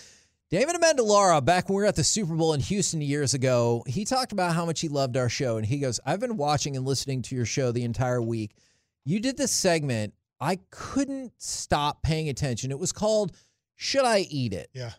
[0.52, 4.04] David Amendolara, back when we were at the Super Bowl in Houston years ago, he
[4.04, 5.56] talked about how much he loved our show.
[5.56, 8.52] And he goes, I've been watching and listening to your show the entire week.
[9.06, 10.14] You did this segment.
[10.42, 12.70] I couldn't stop paying attention.
[12.70, 13.32] It was called
[13.78, 14.70] Should I Eat It?
[14.74, 14.92] Yeah.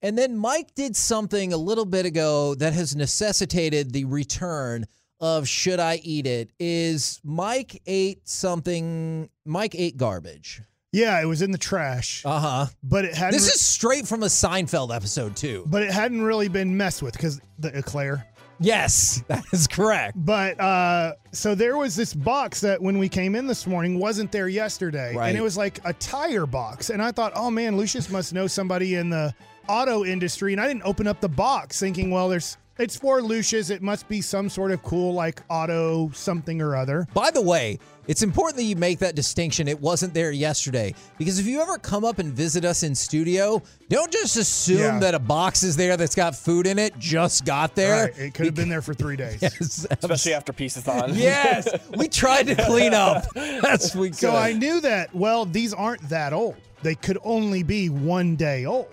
[0.00, 4.86] And then Mike did something a little bit ago that has necessitated the return
[5.18, 10.62] of should I eat it is Mike ate something Mike ate garbage.
[10.92, 12.66] Yeah, it was in the trash, Uh-huh.
[12.82, 13.34] but it hadn't.
[13.34, 15.64] This re- is straight from a Seinfeld episode too.
[15.66, 18.26] but it hadn't really been messed with because the eclair.
[18.58, 20.16] Yes, that is correct.
[20.16, 24.32] But uh, so there was this box that when we came in this morning wasn't
[24.32, 25.28] there yesterday, Right.
[25.28, 28.46] and it was like a tire box, and I thought, oh man, Lucius must know
[28.48, 29.32] somebody in the
[29.68, 33.68] auto industry, and I didn't open up the box thinking, well, there's it's for Lucius,
[33.68, 37.06] it must be some sort of cool like auto something or other.
[37.12, 37.78] By the way,
[38.10, 39.68] it's important that you make that distinction.
[39.68, 43.62] It wasn't there yesterday because if you ever come up and visit us in studio,
[43.88, 44.98] don't just assume Yeah.
[44.98, 48.06] that a box is there that's got food in it just got there.
[48.06, 49.38] Right, it could have been there for three days.
[49.40, 51.14] Yes, especially after Pieces-a-thon.
[51.14, 54.16] Yes, we tried to clean up as we could.
[54.18, 56.56] So I knew that, well, these aren't that old.
[56.82, 58.92] They could only be one day old,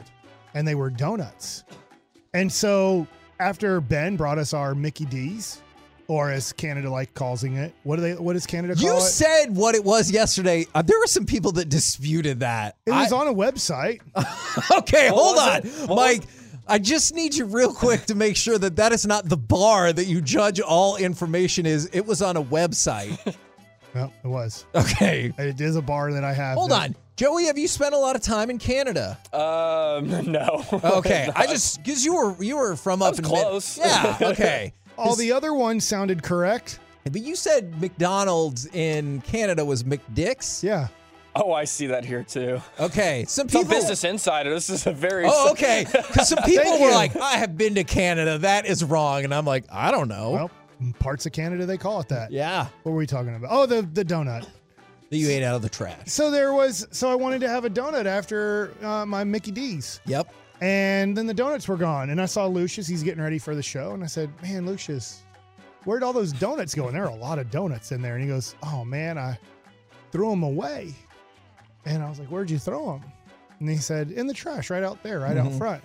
[0.53, 1.63] and they were donuts.
[2.35, 3.07] And so
[3.39, 5.63] after Ben brought us our Mickey D's,
[6.07, 8.13] or as Canada like calling it, what do they?
[8.15, 9.01] What does Canada call you it?
[9.01, 10.65] said what it was yesterday.
[10.73, 12.77] Uh, there were some people that disputed that.
[12.85, 14.01] it was I- on a website.
[14.79, 15.89] okay, hold on, it?
[15.89, 16.23] What Mike.
[16.69, 19.93] I just need you real quick to make sure that that is not the bar
[19.93, 21.89] that you judge all information is.
[21.93, 23.17] It was on a website.
[23.95, 24.65] no, it was.
[24.75, 25.31] Okay.
[25.37, 26.57] It is a bar that I have.
[26.57, 26.95] Hold that- on.
[27.15, 29.17] Joey, have you spent a lot of time in Canada?
[29.33, 30.63] Um, no.
[30.71, 31.27] Okay.
[31.35, 33.77] I just because you were you were from up was in close.
[33.79, 34.17] Mid- yeah.
[34.21, 34.73] Okay.
[34.97, 36.79] All the other ones sounded correct.
[37.03, 40.63] But you said McDonald's in Canada was McDick's.
[40.63, 40.87] Yeah.
[41.35, 42.59] Oh, I see that here too.
[42.79, 43.23] Okay.
[43.27, 43.77] Some It's on people.
[43.77, 44.49] Business Insider.
[44.49, 45.25] This is a very.
[45.27, 45.85] Oh, okay.
[45.89, 46.93] Because some people were you.
[46.95, 48.39] like, "I have been to Canada.
[48.39, 50.51] That is wrong," and I'm like, "I don't know." Well,
[50.99, 52.31] parts of Canada they call it that.
[52.31, 53.49] yeah, What were we talking about?
[53.53, 54.47] Oh, the the donut.
[55.09, 56.07] that you ate out of the trash.
[56.07, 56.87] So there was.
[56.91, 60.01] So I wanted to have a donut after uh, my Mickey D's.
[60.07, 60.33] Yep.
[60.61, 62.09] And then the donuts were gone.
[62.09, 63.91] And I saw Lucius, he's getting ready for the show.
[63.91, 65.21] And I said, Man, Lucius,
[65.85, 66.87] where'd all those donuts go?
[66.87, 68.15] And there are a lot of donuts in there.
[68.15, 69.37] And he goes, Oh, man, I
[70.11, 70.93] threw them away.
[71.85, 73.11] And I was like, Where'd you throw them?
[73.59, 75.57] And he said, In the trash, right out there, right out mm-hmm.
[75.57, 75.83] front.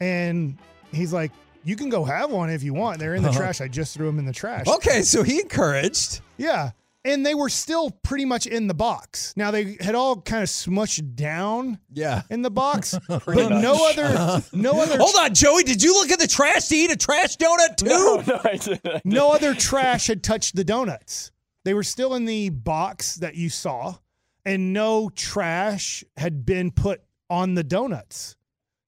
[0.00, 0.56] And
[0.92, 1.32] he's like,
[1.64, 3.00] You can go have one if you want.
[3.00, 3.38] They're in the uh-huh.
[3.38, 3.60] trash.
[3.60, 4.66] I just threw them in the trash.
[4.68, 6.20] Okay, so he encouraged.
[6.36, 6.70] Yeah.
[7.06, 9.32] And they were still pretty much in the box.
[9.36, 12.22] Now they had all kind of smushed down Yeah.
[12.30, 15.62] in the box, but no other, no other Hold on, Joey.
[15.62, 17.86] Did you look at the trash to eat a trash donut too?
[17.86, 19.04] No, no, I didn't.
[19.04, 21.30] no other trash had touched the donuts.
[21.64, 23.96] They were still in the box that you saw,
[24.44, 28.36] and no trash had been put on the donuts.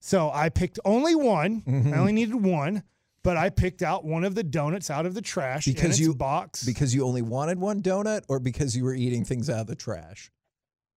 [0.00, 1.62] So I picked only one.
[1.62, 1.92] Mm-hmm.
[1.94, 2.82] I only needed one,
[3.28, 5.98] but I picked out one of the donuts out of the trash in Because its
[6.00, 6.64] you- box.
[6.64, 9.74] Because you only wanted one donut, or because you were eating things out of the
[9.76, 10.30] trash?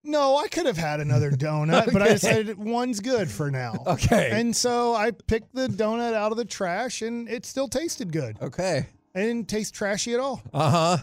[0.04, 2.12] no, I could have had another donut, but I Okay.
[2.14, 3.82] decided one's good for now.
[3.86, 4.28] Okay.
[4.32, 8.36] And so I picked the donut out of the trash, and it still tasted good.
[8.42, 8.86] okay.
[9.14, 10.42] It didn't taste trashy at all.
[10.52, 10.98] Uh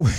[0.00, 0.10] huh.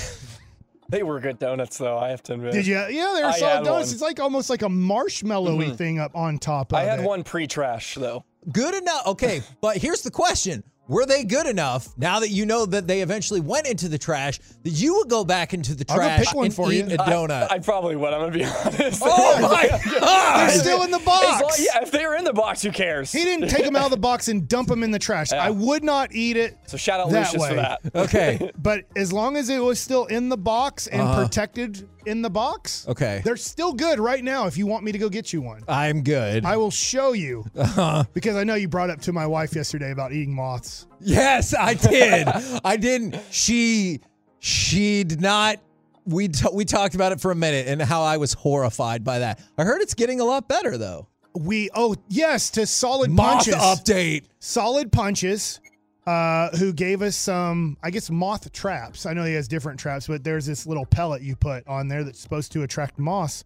[0.88, 1.98] They were good donuts, though.
[1.98, 2.54] I have to admit.
[2.54, 2.76] Did you?
[2.76, 3.70] Yeah, they were I solid donuts.
[3.70, 3.82] one.
[3.94, 5.76] It's like almost like a marshmallowy Mhm.
[5.78, 6.82] thing up on top of it.
[6.84, 7.06] I had it.
[7.06, 8.24] one pre-trash though.
[8.52, 9.08] Good enough.
[9.08, 10.64] Okay, but here's the question.
[10.88, 14.40] Were they good enough now that you know that they eventually went into the trash
[14.62, 16.86] that you would go back into the I'll go trash pick one and for eat
[16.88, 16.94] you.
[16.94, 17.48] a donut?
[17.52, 18.14] I, I probably would.
[18.14, 19.02] I'm gonna be honest.
[19.04, 21.60] oh my They're still in the As long- box.
[21.66, 23.12] yeah, if they were in the box, who cares?
[23.12, 25.32] He didn't take them out of the box and dump them in the trash.
[25.32, 26.56] I would not eat it.
[26.68, 27.50] So shout out that Lucius way.
[27.50, 27.82] for that.
[27.96, 28.52] Okay.
[28.56, 31.24] But as long as it was still in the box and Uh-huh.
[31.24, 33.22] protected in the box, Okay.
[33.24, 34.48] they're still good right now.
[34.48, 36.46] If you want me to go get you one, I'm good.
[36.46, 38.04] I will show you Uh-huh.
[38.14, 40.88] because I know you brought up to my wife yesterday about eating moths.
[41.00, 42.28] Yes, I did.
[42.64, 43.18] I didn't.
[43.32, 44.02] She
[44.40, 45.58] she did not.
[46.06, 49.20] We t- we talked about it for a minute and how I was horrified by
[49.20, 49.42] that.
[49.58, 51.08] I heard it's getting a lot better though.
[51.38, 53.56] We oh yes to solid Moth punches.
[53.56, 54.26] update.
[54.40, 55.60] Solid punches.
[56.08, 59.08] Uh, who gave us some, I guess, moth traps.
[59.08, 62.04] I know he has different traps, but there's this little pellet you put on there
[62.04, 63.44] that's supposed to attract moths.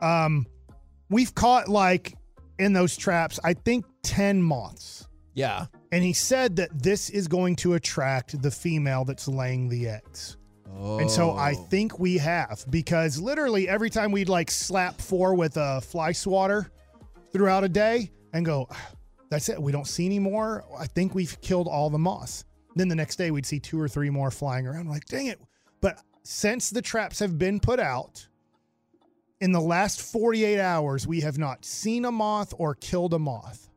[0.00, 0.46] Um,
[1.10, 2.14] we've caught like
[2.58, 5.06] in those traps, I think 10 moths.
[5.34, 5.66] Yeah.
[5.92, 10.38] And he said that this is going to attract the female that's laying the eggs.
[10.78, 10.98] Oh.
[11.00, 11.66] And so I Oh.
[11.70, 16.70] think we have because literally every time we'd like slap four with a fly swatter
[17.34, 18.90] throughout a day and go, "Ah,
[19.30, 19.60] that's it.
[19.60, 20.64] We don't see any more.
[20.78, 22.44] I think we've killed all the moths.
[22.74, 24.80] Then the next day we'd see two or three more flying around.
[24.80, 25.40] I'm like, dang it.
[25.80, 28.26] But since the traps have been put out,
[29.40, 33.68] in the last 48 hours, we have not seen a moth or killed a moth.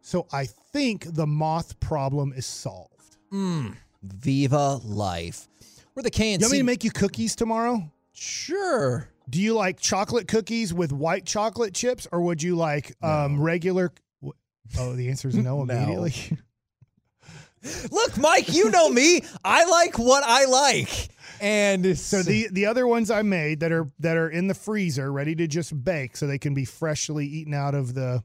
[0.00, 3.16] So I think the moth problem is solved.
[3.32, 3.76] Mm.
[4.02, 5.48] Viva life.
[5.94, 6.38] We're the KNC.
[6.38, 7.90] You want me to make you cookies tomorrow?
[8.12, 9.08] sure.
[9.28, 13.92] Do you like chocolate cookies with white chocolate chips, or would you like um, regular?
[14.74, 15.74] Wh- Oh, the answer is no No.
[15.74, 16.14] immediately.
[17.90, 19.20] Look, Mike, you know me.
[19.44, 21.08] I like what I like.
[21.40, 25.12] And so the the other ones I made that are that are in the freezer,
[25.12, 28.22] ready to just bake, so they can be freshly eaten out of the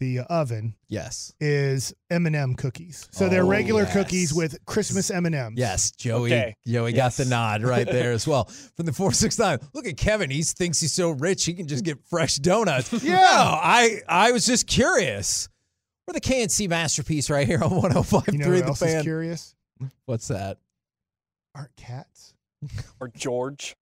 [0.00, 1.32] the oven, yes.
[1.38, 3.06] is M and m cookies.
[3.12, 3.92] So they're Oh, regular yes.
[3.92, 5.58] cookies with Christmas M and M's.
[5.58, 6.32] Yes, Joey.
[6.32, 6.56] Okay.
[6.66, 8.44] Joey got the nod right there as well
[8.76, 9.58] from the four six nine.
[9.74, 10.28] Look at Kevin.
[10.28, 12.90] He thinks he's so rich he can just get fresh donuts.
[13.04, 13.14] Yeah.
[13.14, 13.20] No,
[13.62, 15.48] I I was just curious.
[16.06, 18.96] We're the KNC masterpiece right here on 105.3 You know oh The else Fan.
[18.98, 19.54] is curious?
[20.06, 20.58] What's that?
[21.54, 22.34] Aren't cats?
[23.00, 23.76] Or George.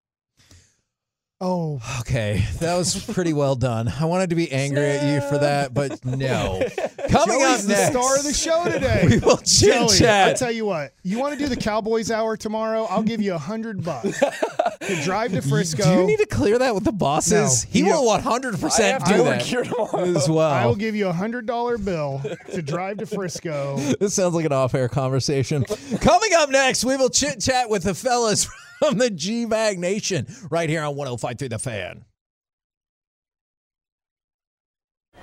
[1.43, 3.89] Oh, Okay, that was pretty well done.
[3.89, 6.63] I wanted to be angry at you for that, but no.
[7.11, 9.07] Coming Joey's up the next, star of the show today.
[9.09, 10.37] we will chit Joey, I chat.
[10.37, 12.85] tell you what, you want to do the Cowboys hour tomorrow?
[12.85, 14.19] I'll give you a hundred bucks
[14.81, 15.83] to drive to Frisco.
[15.83, 17.65] Do you need to clear that with the bosses?
[17.67, 17.71] No.
[17.73, 17.95] he Yeah.
[17.97, 20.05] will 100 I percent have do to work that here tomorrow.
[20.17, 20.51] as well.
[20.51, 23.77] I will give you a hundred dollar bill to drive to Frisco.
[24.01, 25.65] This sounds like an off-air conversation.
[26.01, 30.27] Coming up next, we will chit chat with the fellas from the G Bag Nation
[30.51, 32.05] right here on 105 through The Fan.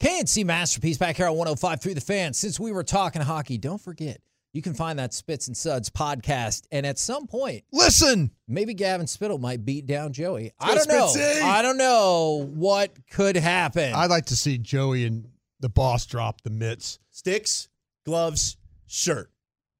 [0.00, 2.38] KNC Masterpiece back here on 105 through The fans.
[2.38, 4.22] Since we were talking hockey, don't forget,
[4.54, 6.62] you can find that Spits and Suds podcast.
[6.72, 10.52] And at some point, listen, maybe Gavin Spittle might beat down Joey.
[10.58, 11.12] I don't know.
[11.14, 11.42] Spitzy!
[11.42, 13.92] I don't know what could happen.
[13.92, 15.28] I'd like to see Joey and
[15.60, 17.68] the boss drop the mitts, sticks,
[18.06, 19.30] gloves, shirt.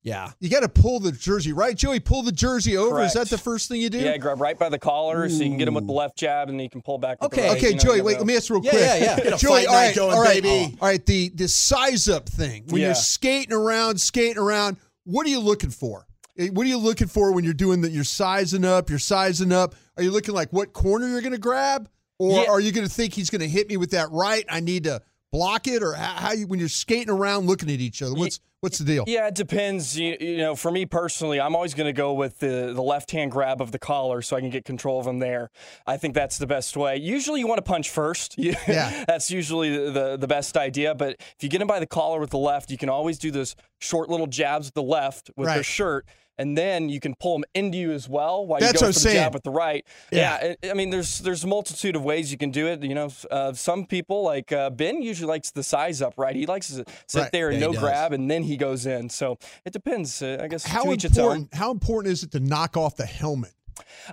[0.03, 0.31] Yeah.
[0.41, 2.01] You got to pull the jersey, right, Joey?
[2.01, 3.03] Pull the jersey over.
[3.03, 3.99] Is that the first thing you do?
[3.99, 6.49] Yeah, grab right by the collar so you can get him with the left jab
[6.49, 7.21] and then you can pull back.
[7.21, 8.01] With the right, Okay, you know, Joey.
[8.01, 8.19] Wait, know.
[8.21, 8.83] let me ask real Yeah, quick.
[8.83, 9.17] yeah, yeah.
[9.17, 10.77] Get a Joey, fight all right, going, all right, baby.
[10.81, 12.89] All right, The the size up thing when Yeah.
[12.89, 14.79] you're skating around, skating around.
[15.05, 16.07] What are you looking for?
[16.39, 17.91] Eh, What are you looking for when you're doing that?
[17.93, 18.89] You're sizing up.
[18.89, 19.75] You're sizing up.
[19.99, 22.51] Are you looking like what corner you're going to grab, or Yeah.
[22.51, 24.47] are you going to think he's going to hit me with that right?
[24.49, 25.03] I need to
[25.33, 28.15] block it, or how, you when you're skating around looking at each other?
[28.15, 29.05] What's what's the deal?
[29.07, 29.99] Yeah, it depends.
[29.99, 33.11] You, you know, for me personally, I'm always going to go with the, the left
[33.11, 35.51] hand grab of the collar so I can get control of him there.
[35.87, 36.97] I think that's the best way.
[36.97, 38.37] Usually, you want to punch first.
[38.71, 39.05] Yeah.
[39.07, 40.95] that's usually the, the best idea.
[40.95, 43.31] But if you get him by the collar with the left, you can always do
[43.31, 46.07] those short little jabs with the left with their shirt.
[46.41, 48.99] And then you can pull them into you as well while That's you go for
[48.99, 49.85] the jab with the right.
[50.11, 50.55] Yeah.
[50.63, 52.83] I I mean, there's there's a multitude of ways you can do it.
[52.83, 56.35] You know, uh, some people like uh, Ben usually likes the size up, right?
[56.35, 57.33] He likes to sit Right.
[57.33, 59.11] there and Yeah, no grab, and then he goes in.
[59.11, 59.37] So
[59.67, 60.23] it depends.
[60.23, 61.25] Uh, I guess How to each its own.
[61.25, 61.55] important?
[61.55, 63.53] How important is it to knock off the helmet?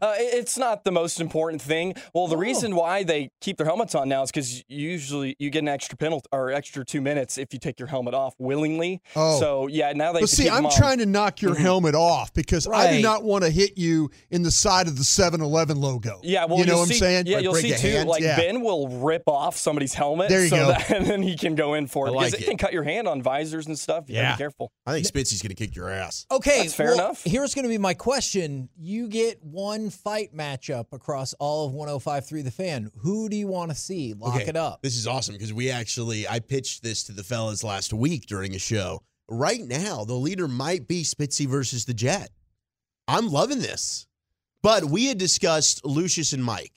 [0.01, 1.93] Uh, it's not the most important thing.
[2.13, 2.27] Well, Oh.
[2.27, 5.67] the reason why they keep their helmets on now is because usually you get an
[5.67, 9.01] extra penalty or extra two minutes if you take your helmet off willingly.
[9.15, 9.39] Oh.
[9.39, 10.19] so yeah, now they.
[10.21, 11.59] But see, I'm trying to knock your Mhm.
[11.59, 15.03] helmet off because I do not want to hit you in the side of the
[15.03, 16.19] 7-Eleven logo.
[16.23, 17.27] Yeah, well, you know what see, I'm saying?
[17.27, 18.03] Yeah, you'll see too.
[18.03, 18.35] Like Yeah.
[18.37, 20.67] Ben will rip off somebody's helmet, There you so go.
[20.69, 22.47] That, and then he can go in for it I because like it, it.
[22.49, 24.05] can cut your hand on visors and stuff.
[24.07, 24.33] You Yeah.
[24.33, 24.71] be careful.
[24.85, 26.25] I think Spitzy's going to kick your ass.
[26.31, 27.23] Okay, That's fair well, enough.
[27.23, 32.43] Here's going to be my question: You get one fight matchup across all of 105.3
[32.43, 32.91] The Fan.
[33.01, 34.13] Who do you want to see?
[34.13, 34.81] Lock Okay, it up.
[34.81, 38.55] This is awesome because we actually I pitched this to the fellas last week during
[38.55, 39.01] a show.
[39.29, 42.29] Right now, the leader might be Spitzy versus the Jet.
[43.07, 44.07] I'm loving this.
[44.63, 46.73] But we had discussed Lucius and Mike.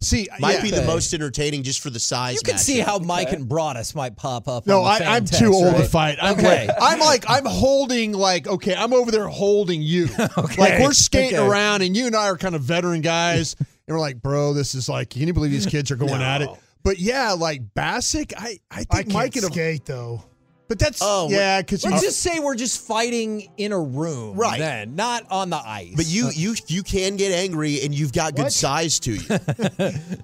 [0.00, 0.62] See, Might yeah.
[0.62, 2.34] be the most entertaining just for the size.
[2.34, 4.64] You can see how Mike and Broadus might pop up.
[4.64, 6.18] No, on the I, I'm text, too old to fight.
[6.22, 6.68] I'm okay.
[6.68, 10.04] like, I'm like, I'm holding like, okay, I'm over there holding you.
[10.38, 10.60] okay.
[10.60, 11.46] Like we're skating Okay.
[11.48, 14.76] around, and you and I are kind of veteran guys, and we're like, bro, this
[14.76, 16.50] is like, can you believe these kids are going at it?
[16.84, 20.22] But yeah, like Bacsik, I, I think I can't Mike and skate though.
[20.68, 24.58] But that's Oh, yeah, because Let's just say we're just fighting in a room, Right.
[24.58, 25.94] Then, not on the ice.
[25.96, 28.52] But you you you can get angry and you've got good What?
[28.52, 29.20] size to you.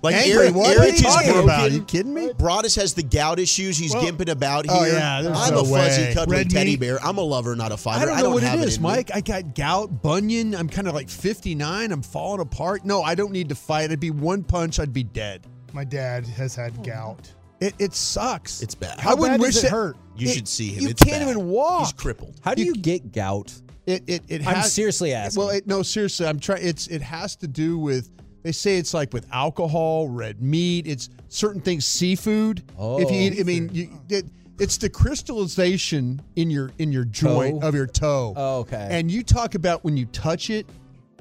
[0.03, 0.77] Like Angry, Eric, what?
[0.77, 1.45] Eric are you talking broken.
[1.45, 1.61] about?
[1.71, 2.31] Are you kidding me?
[2.37, 3.79] Broadus has the gout issues.
[3.79, 4.93] He's Well- gimping about oh, here.
[4.95, 6.15] Oh, yeah, there's I'm no a fuzzy, way.
[6.15, 6.81] cuddly Red teddy meat.
[6.81, 6.99] bear.
[7.03, 8.11] I'm a lover, not a fighter.
[8.11, 8.89] I don't know what have it is, in me.
[8.91, 9.11] Mike.
[9.15, 10.55] I got gout, bunion.
[10.55, 11.91] I'm kind of like 59.
[11.91, 12.85] I'm falling apart.
[12.85, 13.91] No, I don't need to fight.
[13.91, 14.79] I'd be one punch.
[14.79, 15.47] I'd be dead.
[15.73, 17.33] My dad has had gout.
[17.61, 18.61] It it sucks.
[18.63, 18.99] It's bad.
[19.01, 19.97] I wouldn't bad wish does it that- hurt?
[20.17, 20.83] You it- should see him.
[20.83, 21.31] You It's can't bad.
[21.31, 21.87] even walk.
[21.87, 22.41] He's crippled.
[22.43, 23.53] how do you, get gout?
[23.87, 25.39] It it it I'm has, seriously asking.
[25.43, 26.67] Well, it, no, seriously, I'm trying.
[26.67, 28.11] It's it has to do with.
[28.43, 30.87] They say it's like with alcohol, red meat.
[30.87, 32.63] It's certain things, seafood.
[32.79, 33.45] if you eat, I oh.
[33.45, 34.27] mean, you, it,
[34.59, 37.69] it's the crystallization in your in your joint Toe?
[37.69, 38.35] of your toe.
[38.37, 38.89] Oh, okay.
[38.91, 40.67] And you talk about when you touch it,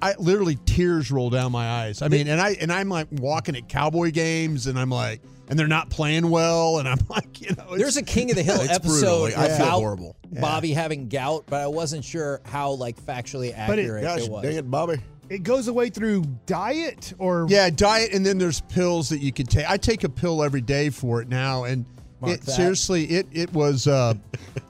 [0.02, 2.02] I literally tears roll down my eyes.
[2.02, 5.22] I mean, and I and I'm like walking at cowboy games, and I'm like,
[5.54, 8.36] and they're not playing well, and I'm like, you know, it's- There's a King of
[8.38, 8.92] the Hill It's brutal.
[8.92, 10.16] episode Like, I feel about horrible.
[10.32, 14.32] Bobby having gout, but I wasn't sure how like factually But it- accurate Gosh, it
[14.32, 14.42] was.
[14.44, 14.96] dang it, Bobby.
[15.30, 19.46] It goes away through diet or Yeah, diet, and then there's pills that you can
[19.46, 19.70] take.
[19.70, 21.86] I take a pill every day for it now, and
[22.20, 22.52] Mark it, that.
[22.52, 24.16] seriously, it it was uh,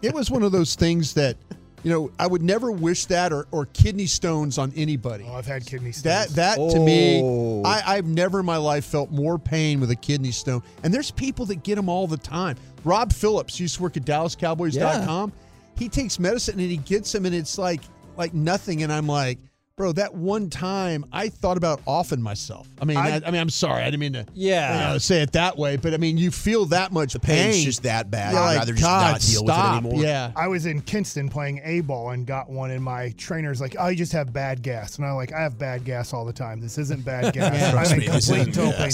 [0.01, 1.37] it was one of those things that
[1.83, 5.25] you know I would never wish that or, or kidney stones on anybody.
[5.27, 6.33] Oh, I've had kidney stones.
[6.33, 7.63] That that to me, Oh.
[7.63, 10.63] I, I've never in my life felt more pain with a kidney stone.
[10.83, 12.57] And there's people that get them all the time.
[12.83, 15.31] Rob Phillips used to work at DallasCowboys.com.
[15.77, 17.81] He takes medicine and he gets them, and it's like
[18.17, 18.83] like nothing.
[18.83, 19.39] And I'm like,
[19.75, 22.67] bro, that one time I thought about offing myself.
[22.79, 24.87] I mean, I, I- I, mean, I'm sorry, I didn't mean to Yeah.
[24.87, 27.55] you know, say it that way, but I mean, you feel that much The pain's
[27.55, 27.65] pain.
[27.65, 28.33] just that bad.
[28.33, 29.83] You're I'd like, rather just God, not deal stop.
[29.83, 30.03] with it anymore.
[30.05, 30.31] Yeah.
[30.35, 33.87] I was in Kinston playing A ball and got one, and my trainer's like, "Oh,
[33.87, 36.59] you just have bad gas," and I'm like, "I have bad gas all the time.
[36.61, 37.53] This isn't bad gas.
[37.59, 38.91] Yeah, I'm trust in me, complete isn't pain."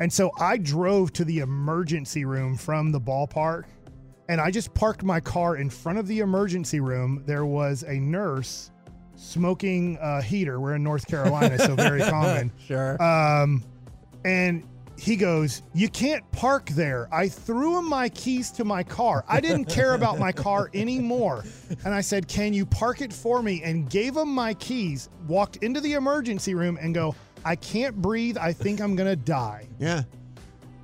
[0.00, 3.64] And so I drove to the emergency room from the ballpark,
[4.30, 7.22] and I just parked my car in front of the emergency room.
[7.26, 8.70] There was a nurse
[9.22, 10.60] smoking a heater.
[10.60, 12.52] We're in North Carolina, so very common.
[12.66, 13.00] Sure.
[13.02, 13.62] Um,
[14.24, 14.66] and
[14.98, 17.08] he goes, You can't park there.
[17.12, 19.24] I threw him my keys to my car.
[19.28, 21.44] I didn't care about my car anymore.
[21.84, 23.62] And I said, Can you park it for me?
[23.62, 27.14] And gave him my keys, walked into the emergency room and go,
[27.44, 28.38] I can't breathe.
[28.38, 29.66] I think I'm going to die.
[29.78, 30.02] Yeah.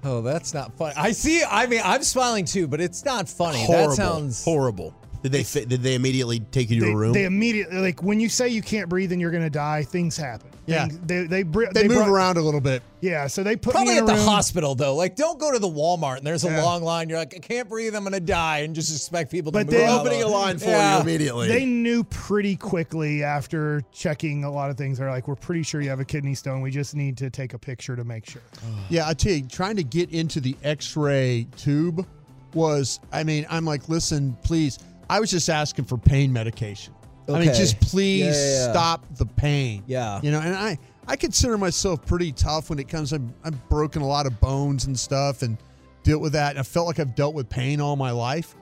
[0.03, 0.95] oh, that's not funny.
[0.97, 1.45] I see.
[1.49, 3.65] I mean, I'm smiling too, but it's not funny.
[3.65, 3.89] Horrible.
[3.91, 4.93] That sounds horrible.
[5.23, 7.13] Did they did they immediately take you to They, a room?
[7.13, 10.17] they immediately, like, when you say you can't breathe and you're going to die, things
[10.17, 10.49] happen.
[10.67, 10.87] Yeah.
[10.87, 12.83] Things- they, they, br- They, move brought- around a little bit.
[13.01, 13.27] Yeah.
[13.27, 14.95] So they put Probably me in at the hospital though.
[14.95, 16.63] Like, don't go to the Walmart and there's a Yeah.
[16.63, 17.09] long line.
[17.09, 17.97] You're like, I can't breathe.
[17.97, 20.03] I'm gonna die, and just expect people to But they- out.
[20.03, 20.97] opening a line for Yeah.
[20.97, 21.49] you immediately.
[21.49, 24.99] They knew pretty quickly after checking a lot of things.
[24.99, 26.61] They're like, "We're pretty sure you have a kidney stone.
[26.61, 28.43] We just need to take a picture to make sure."
[28.91, 32.07] Yeah, I tell you, trying to get into the X-ray tube
[32.55, 33.01] was.
[33.13, 34.79] I mean, I'm like, listen, please.
[35.11, 36.95] I was just asking for pain medication.
[37.29, 38.71] I mean, just please Yeah, yeah, yeah.
[38.73, 39.83] stop the pain.
[39.87, 40.19] Yeah.
[40.23, 43.13] you know, and I I consider myself pretty tough when it comes.
[43.13, 45.59] I'm I've broken a lot of bones and stuff, and
[46.05, 46.51] dealt with that.
[46.51, 48.55] And I felt like I've dealt with pain all my life.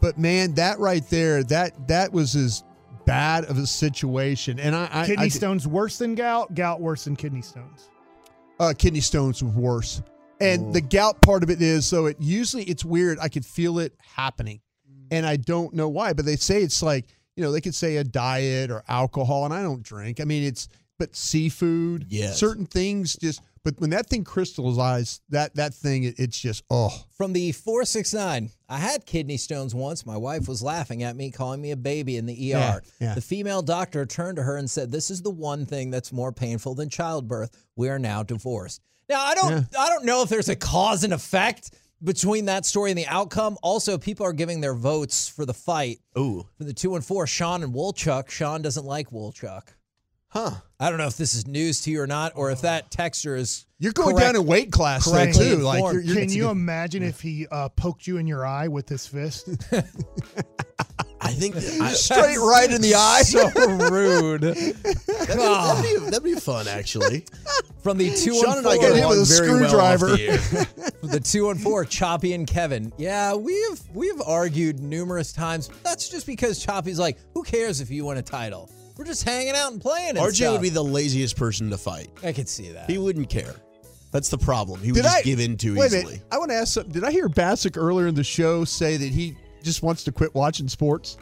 [0.00, 2.64] But man, that right there, that that was as
[3.04, 4.58] bad of a situation.
[4.58, 6.54] And I, I kidney I, stones worse than gout.
[6.54, 7.90] Gout worse than kidney stones.
[8.60, 10.02] uh, kidney stones was worse.
[10.40, 13.18] And the gout part of it is so it usually it's weird.
[13.20, 14.60] I could feel it happening,
[15.14, 16.12] and I don't know why.
[16.12, 17.06] But they say it's like
[17.36, 20.20] you know they could say a diet or alcohol, and I don't drink.
[20.20, 22.38] I mean it's but seafood, Yes.
[22.38, 23.40] certain things just.
[23.64, 26.90] But when that thing crystallized, that that thing, it, it's just oh.
[27.16, 30.04] From the 469, I had kidney stones once.
[30.04, 32.58] My wife was laughing at me, calling me a baby in the ER.
[32.58, 33.14] Yeah, yeah.
[33.14, 36.30] The female doctor turned to her and said, This is the one thing that's more
[36.30, 37.56] painful than childbirth.
[37.74, 38.82] We are now divorced.
[39.08, 41.70] Now, I don't I don't know if there's a cause and effect
[42.04, 43.56] between that story and the outcome.
[43.62, 46.00] Also, people are giving their votes for the fight.
[46.18, 46.46] Ooh.
[46.58, 48.28] For the two and four, Sean and Wolchuk.
[48.30, 49.62] Sean doesn't like Wolchuk.
[50.28, 50.50] Huh.
[50.80, 53.36] I don't know if this is news to you or not, or if that texture
[53.36, 55.56] is You're going correct- down in weight class though, too.
[55.58, 56.04] Like informed.
[56.04, 59.06] you're, you're, Can you imagine if he uh, poked you in your eye with his
[59.06, 59.48] fist?
[61.24, 63.22] I think I, straight right in the eye.
[63.22, 63.48] So
[63.90, 64.42] rude.
[64.42, 67.24] that'd, be, that'd, be, that'd be fun, actually.
[67.82, 70.06] From the two Sean and and I four, get hit with a very well screwdriver.
[70.16, 72.92] the the two and four, Choppy and Kevin.
[72.98, 75.70] Yeah, we've we've argued numerous times.
[75.82, 78.70] That's just because Choppy's like, who cares if you win a title?
[78.96, 80.10] We're just hanging out and playing.
[80.10, 80.52] And RJ stuff.
[80.52, 82.10] would be the laziest person to fight.
[82.22, 82.88] I could see that.
[82.88, 83.54] He wouldn't care.
[84.12, 84.80] That's the problem.
[84.80, 86.04] He would Did just I give in too wait a easily.
[86.04, 86.92] minute, I want to ask something.
[86.92, 90.34] Did I hear Bacsik earlier in the show say that he just wants to quit
[90.34, 91.16] watching sports?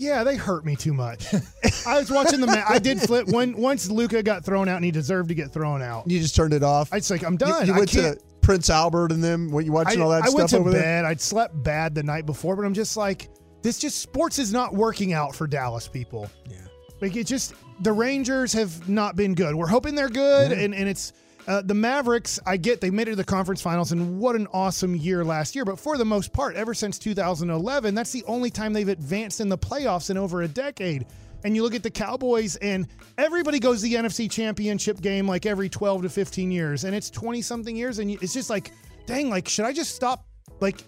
[0.00, 1.26] yeah, they hurt me too much.
[1.86, 2.64] I was watching the match.
[2.66, 5.82] I did flip when once Luka got thrown out and he deserved to get thrown
[5.82, 6.10] out.
[6.10, 6.90] You just turned it off.
[6.90, 7.66] I just like I'm done.
[7.66, 9.50] You, I went to Prince Albert and them.
[9.50, 10.82] What you watching I, all that I stuff went to over bed.
[10.82, 11.06] there?
[11.06, 13.28] I'd slept bad the night before, but I'm just like,
[13.60, 16.30] this just sports is not working out for Dallas people.
[16.48, 16.56] Yeah.
[17.02, 19.54] Like it just the Rangers have not been good.
[19.54, 21.12] We're hoping they're good, and and it's
[21.48, 22.38] uh, the Mavericks.
[22.46, 25.54] I get they made it to the conference finals, and what an awesome year last
[25.54, 25.64] year.
[25.64, 29.48] But for the most part, ever since 2011, that's the only time they've advanced in
[29.48, 31.06] the playoffs in over a decade.
[31.42, 32.86] And you look at the Cowboys, and
[33.16, 37.08] everybody goes to the NFC Championship game like every 12 to 15 years, and it's
[37.10, 38.72] 20 something years, and it's just like,
[39.06, 40.26] dang, like should I just stop
[40.60, 40.82] like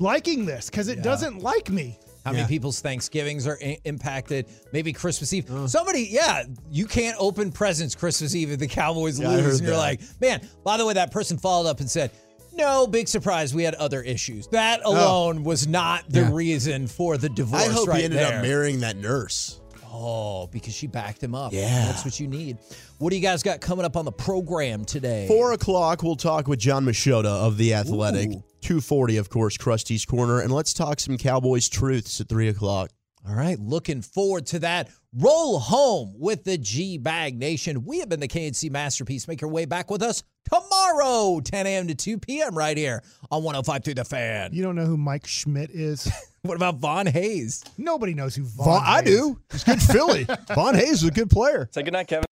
[0.00, 1.02] liking this because it Yeah.
[1.04, 1.98] doesn't like me?
[2.26, 2.38] How Yeah.
[2.38, 4.46] many people's Thanksgivings are I- impacted?
[4.72, 5.48] Maybe Christmas Eve.
[5.68, 9.58] Somebody, yeah, you can't open presents Christmas Eve if the Cowboys Yeah, lose.
[9.60, 9.80] And you're that.
[9.80, 12.10] like, man, by the way, that person followed up and said,
[12.52, 13.54] no, big surprise.
[13.54, 14.48] We had other issues.
[14.48, 14.90] That oh.
[14.92, 16.32] alone was not the Yeah.
[16.32, 17.62] reason for the divorce.
[17.62, 18.38] I hope right he ended there.
[18.38, 19.60] up marrying that nurse.
[19.98, 21.52] Oh, because she backed him up.
[21.52, 21.86] Yeah.
[21.86, 22.58] That's what you need.
[22.98, 25.26] What do you guys got coming up on the program today?
[25.26, 28.28] Four o'clock, we'll talk with Jon Machota of The Athletic.
[28.28, 28.44] Ooh.
[28.60, 30.40] 240, of course, Krusty's Corner.
[30.40, 32.90] And let's talk some Cowboys truths at 3 o'clock.
[33.28, 34.88] All right, looking forward to that.
[35.18, 37.86] Roll home with the G Bag Nation.
[37.86, 39.26] We have been the KNC Masterpiece.
[39.26, 41.88] Make your way back with us tomorrow, 10 a.m.
[41.88, 42.54] to 2 p.m.
[42.54, 44.52] right here on 105 through the fan.
[44.52, 46.10] You don't know who Mike Schmidt is?
[46.42, 47.64] What about Von Hayes?
[47.76, 48.66] Nobody knows who Von.
[48.66, 49.40] Von, I do.
[49.50, 50.28] He's good Philly.
[50.54, 51.68] Von Hayes is a good player.
[51.72, 52.26] Say goodnight, Kevin.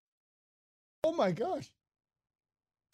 [1.02, 1.72] Oh my gosh,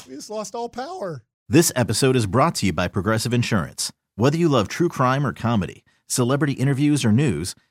[0.08, 1.22] we just lost all power.
[1.46, 3.92] This episode is brought to you by Progressive Insurance.
[4.16, 7.54] Whether you love true crime or comedy, celebrity interviews or news,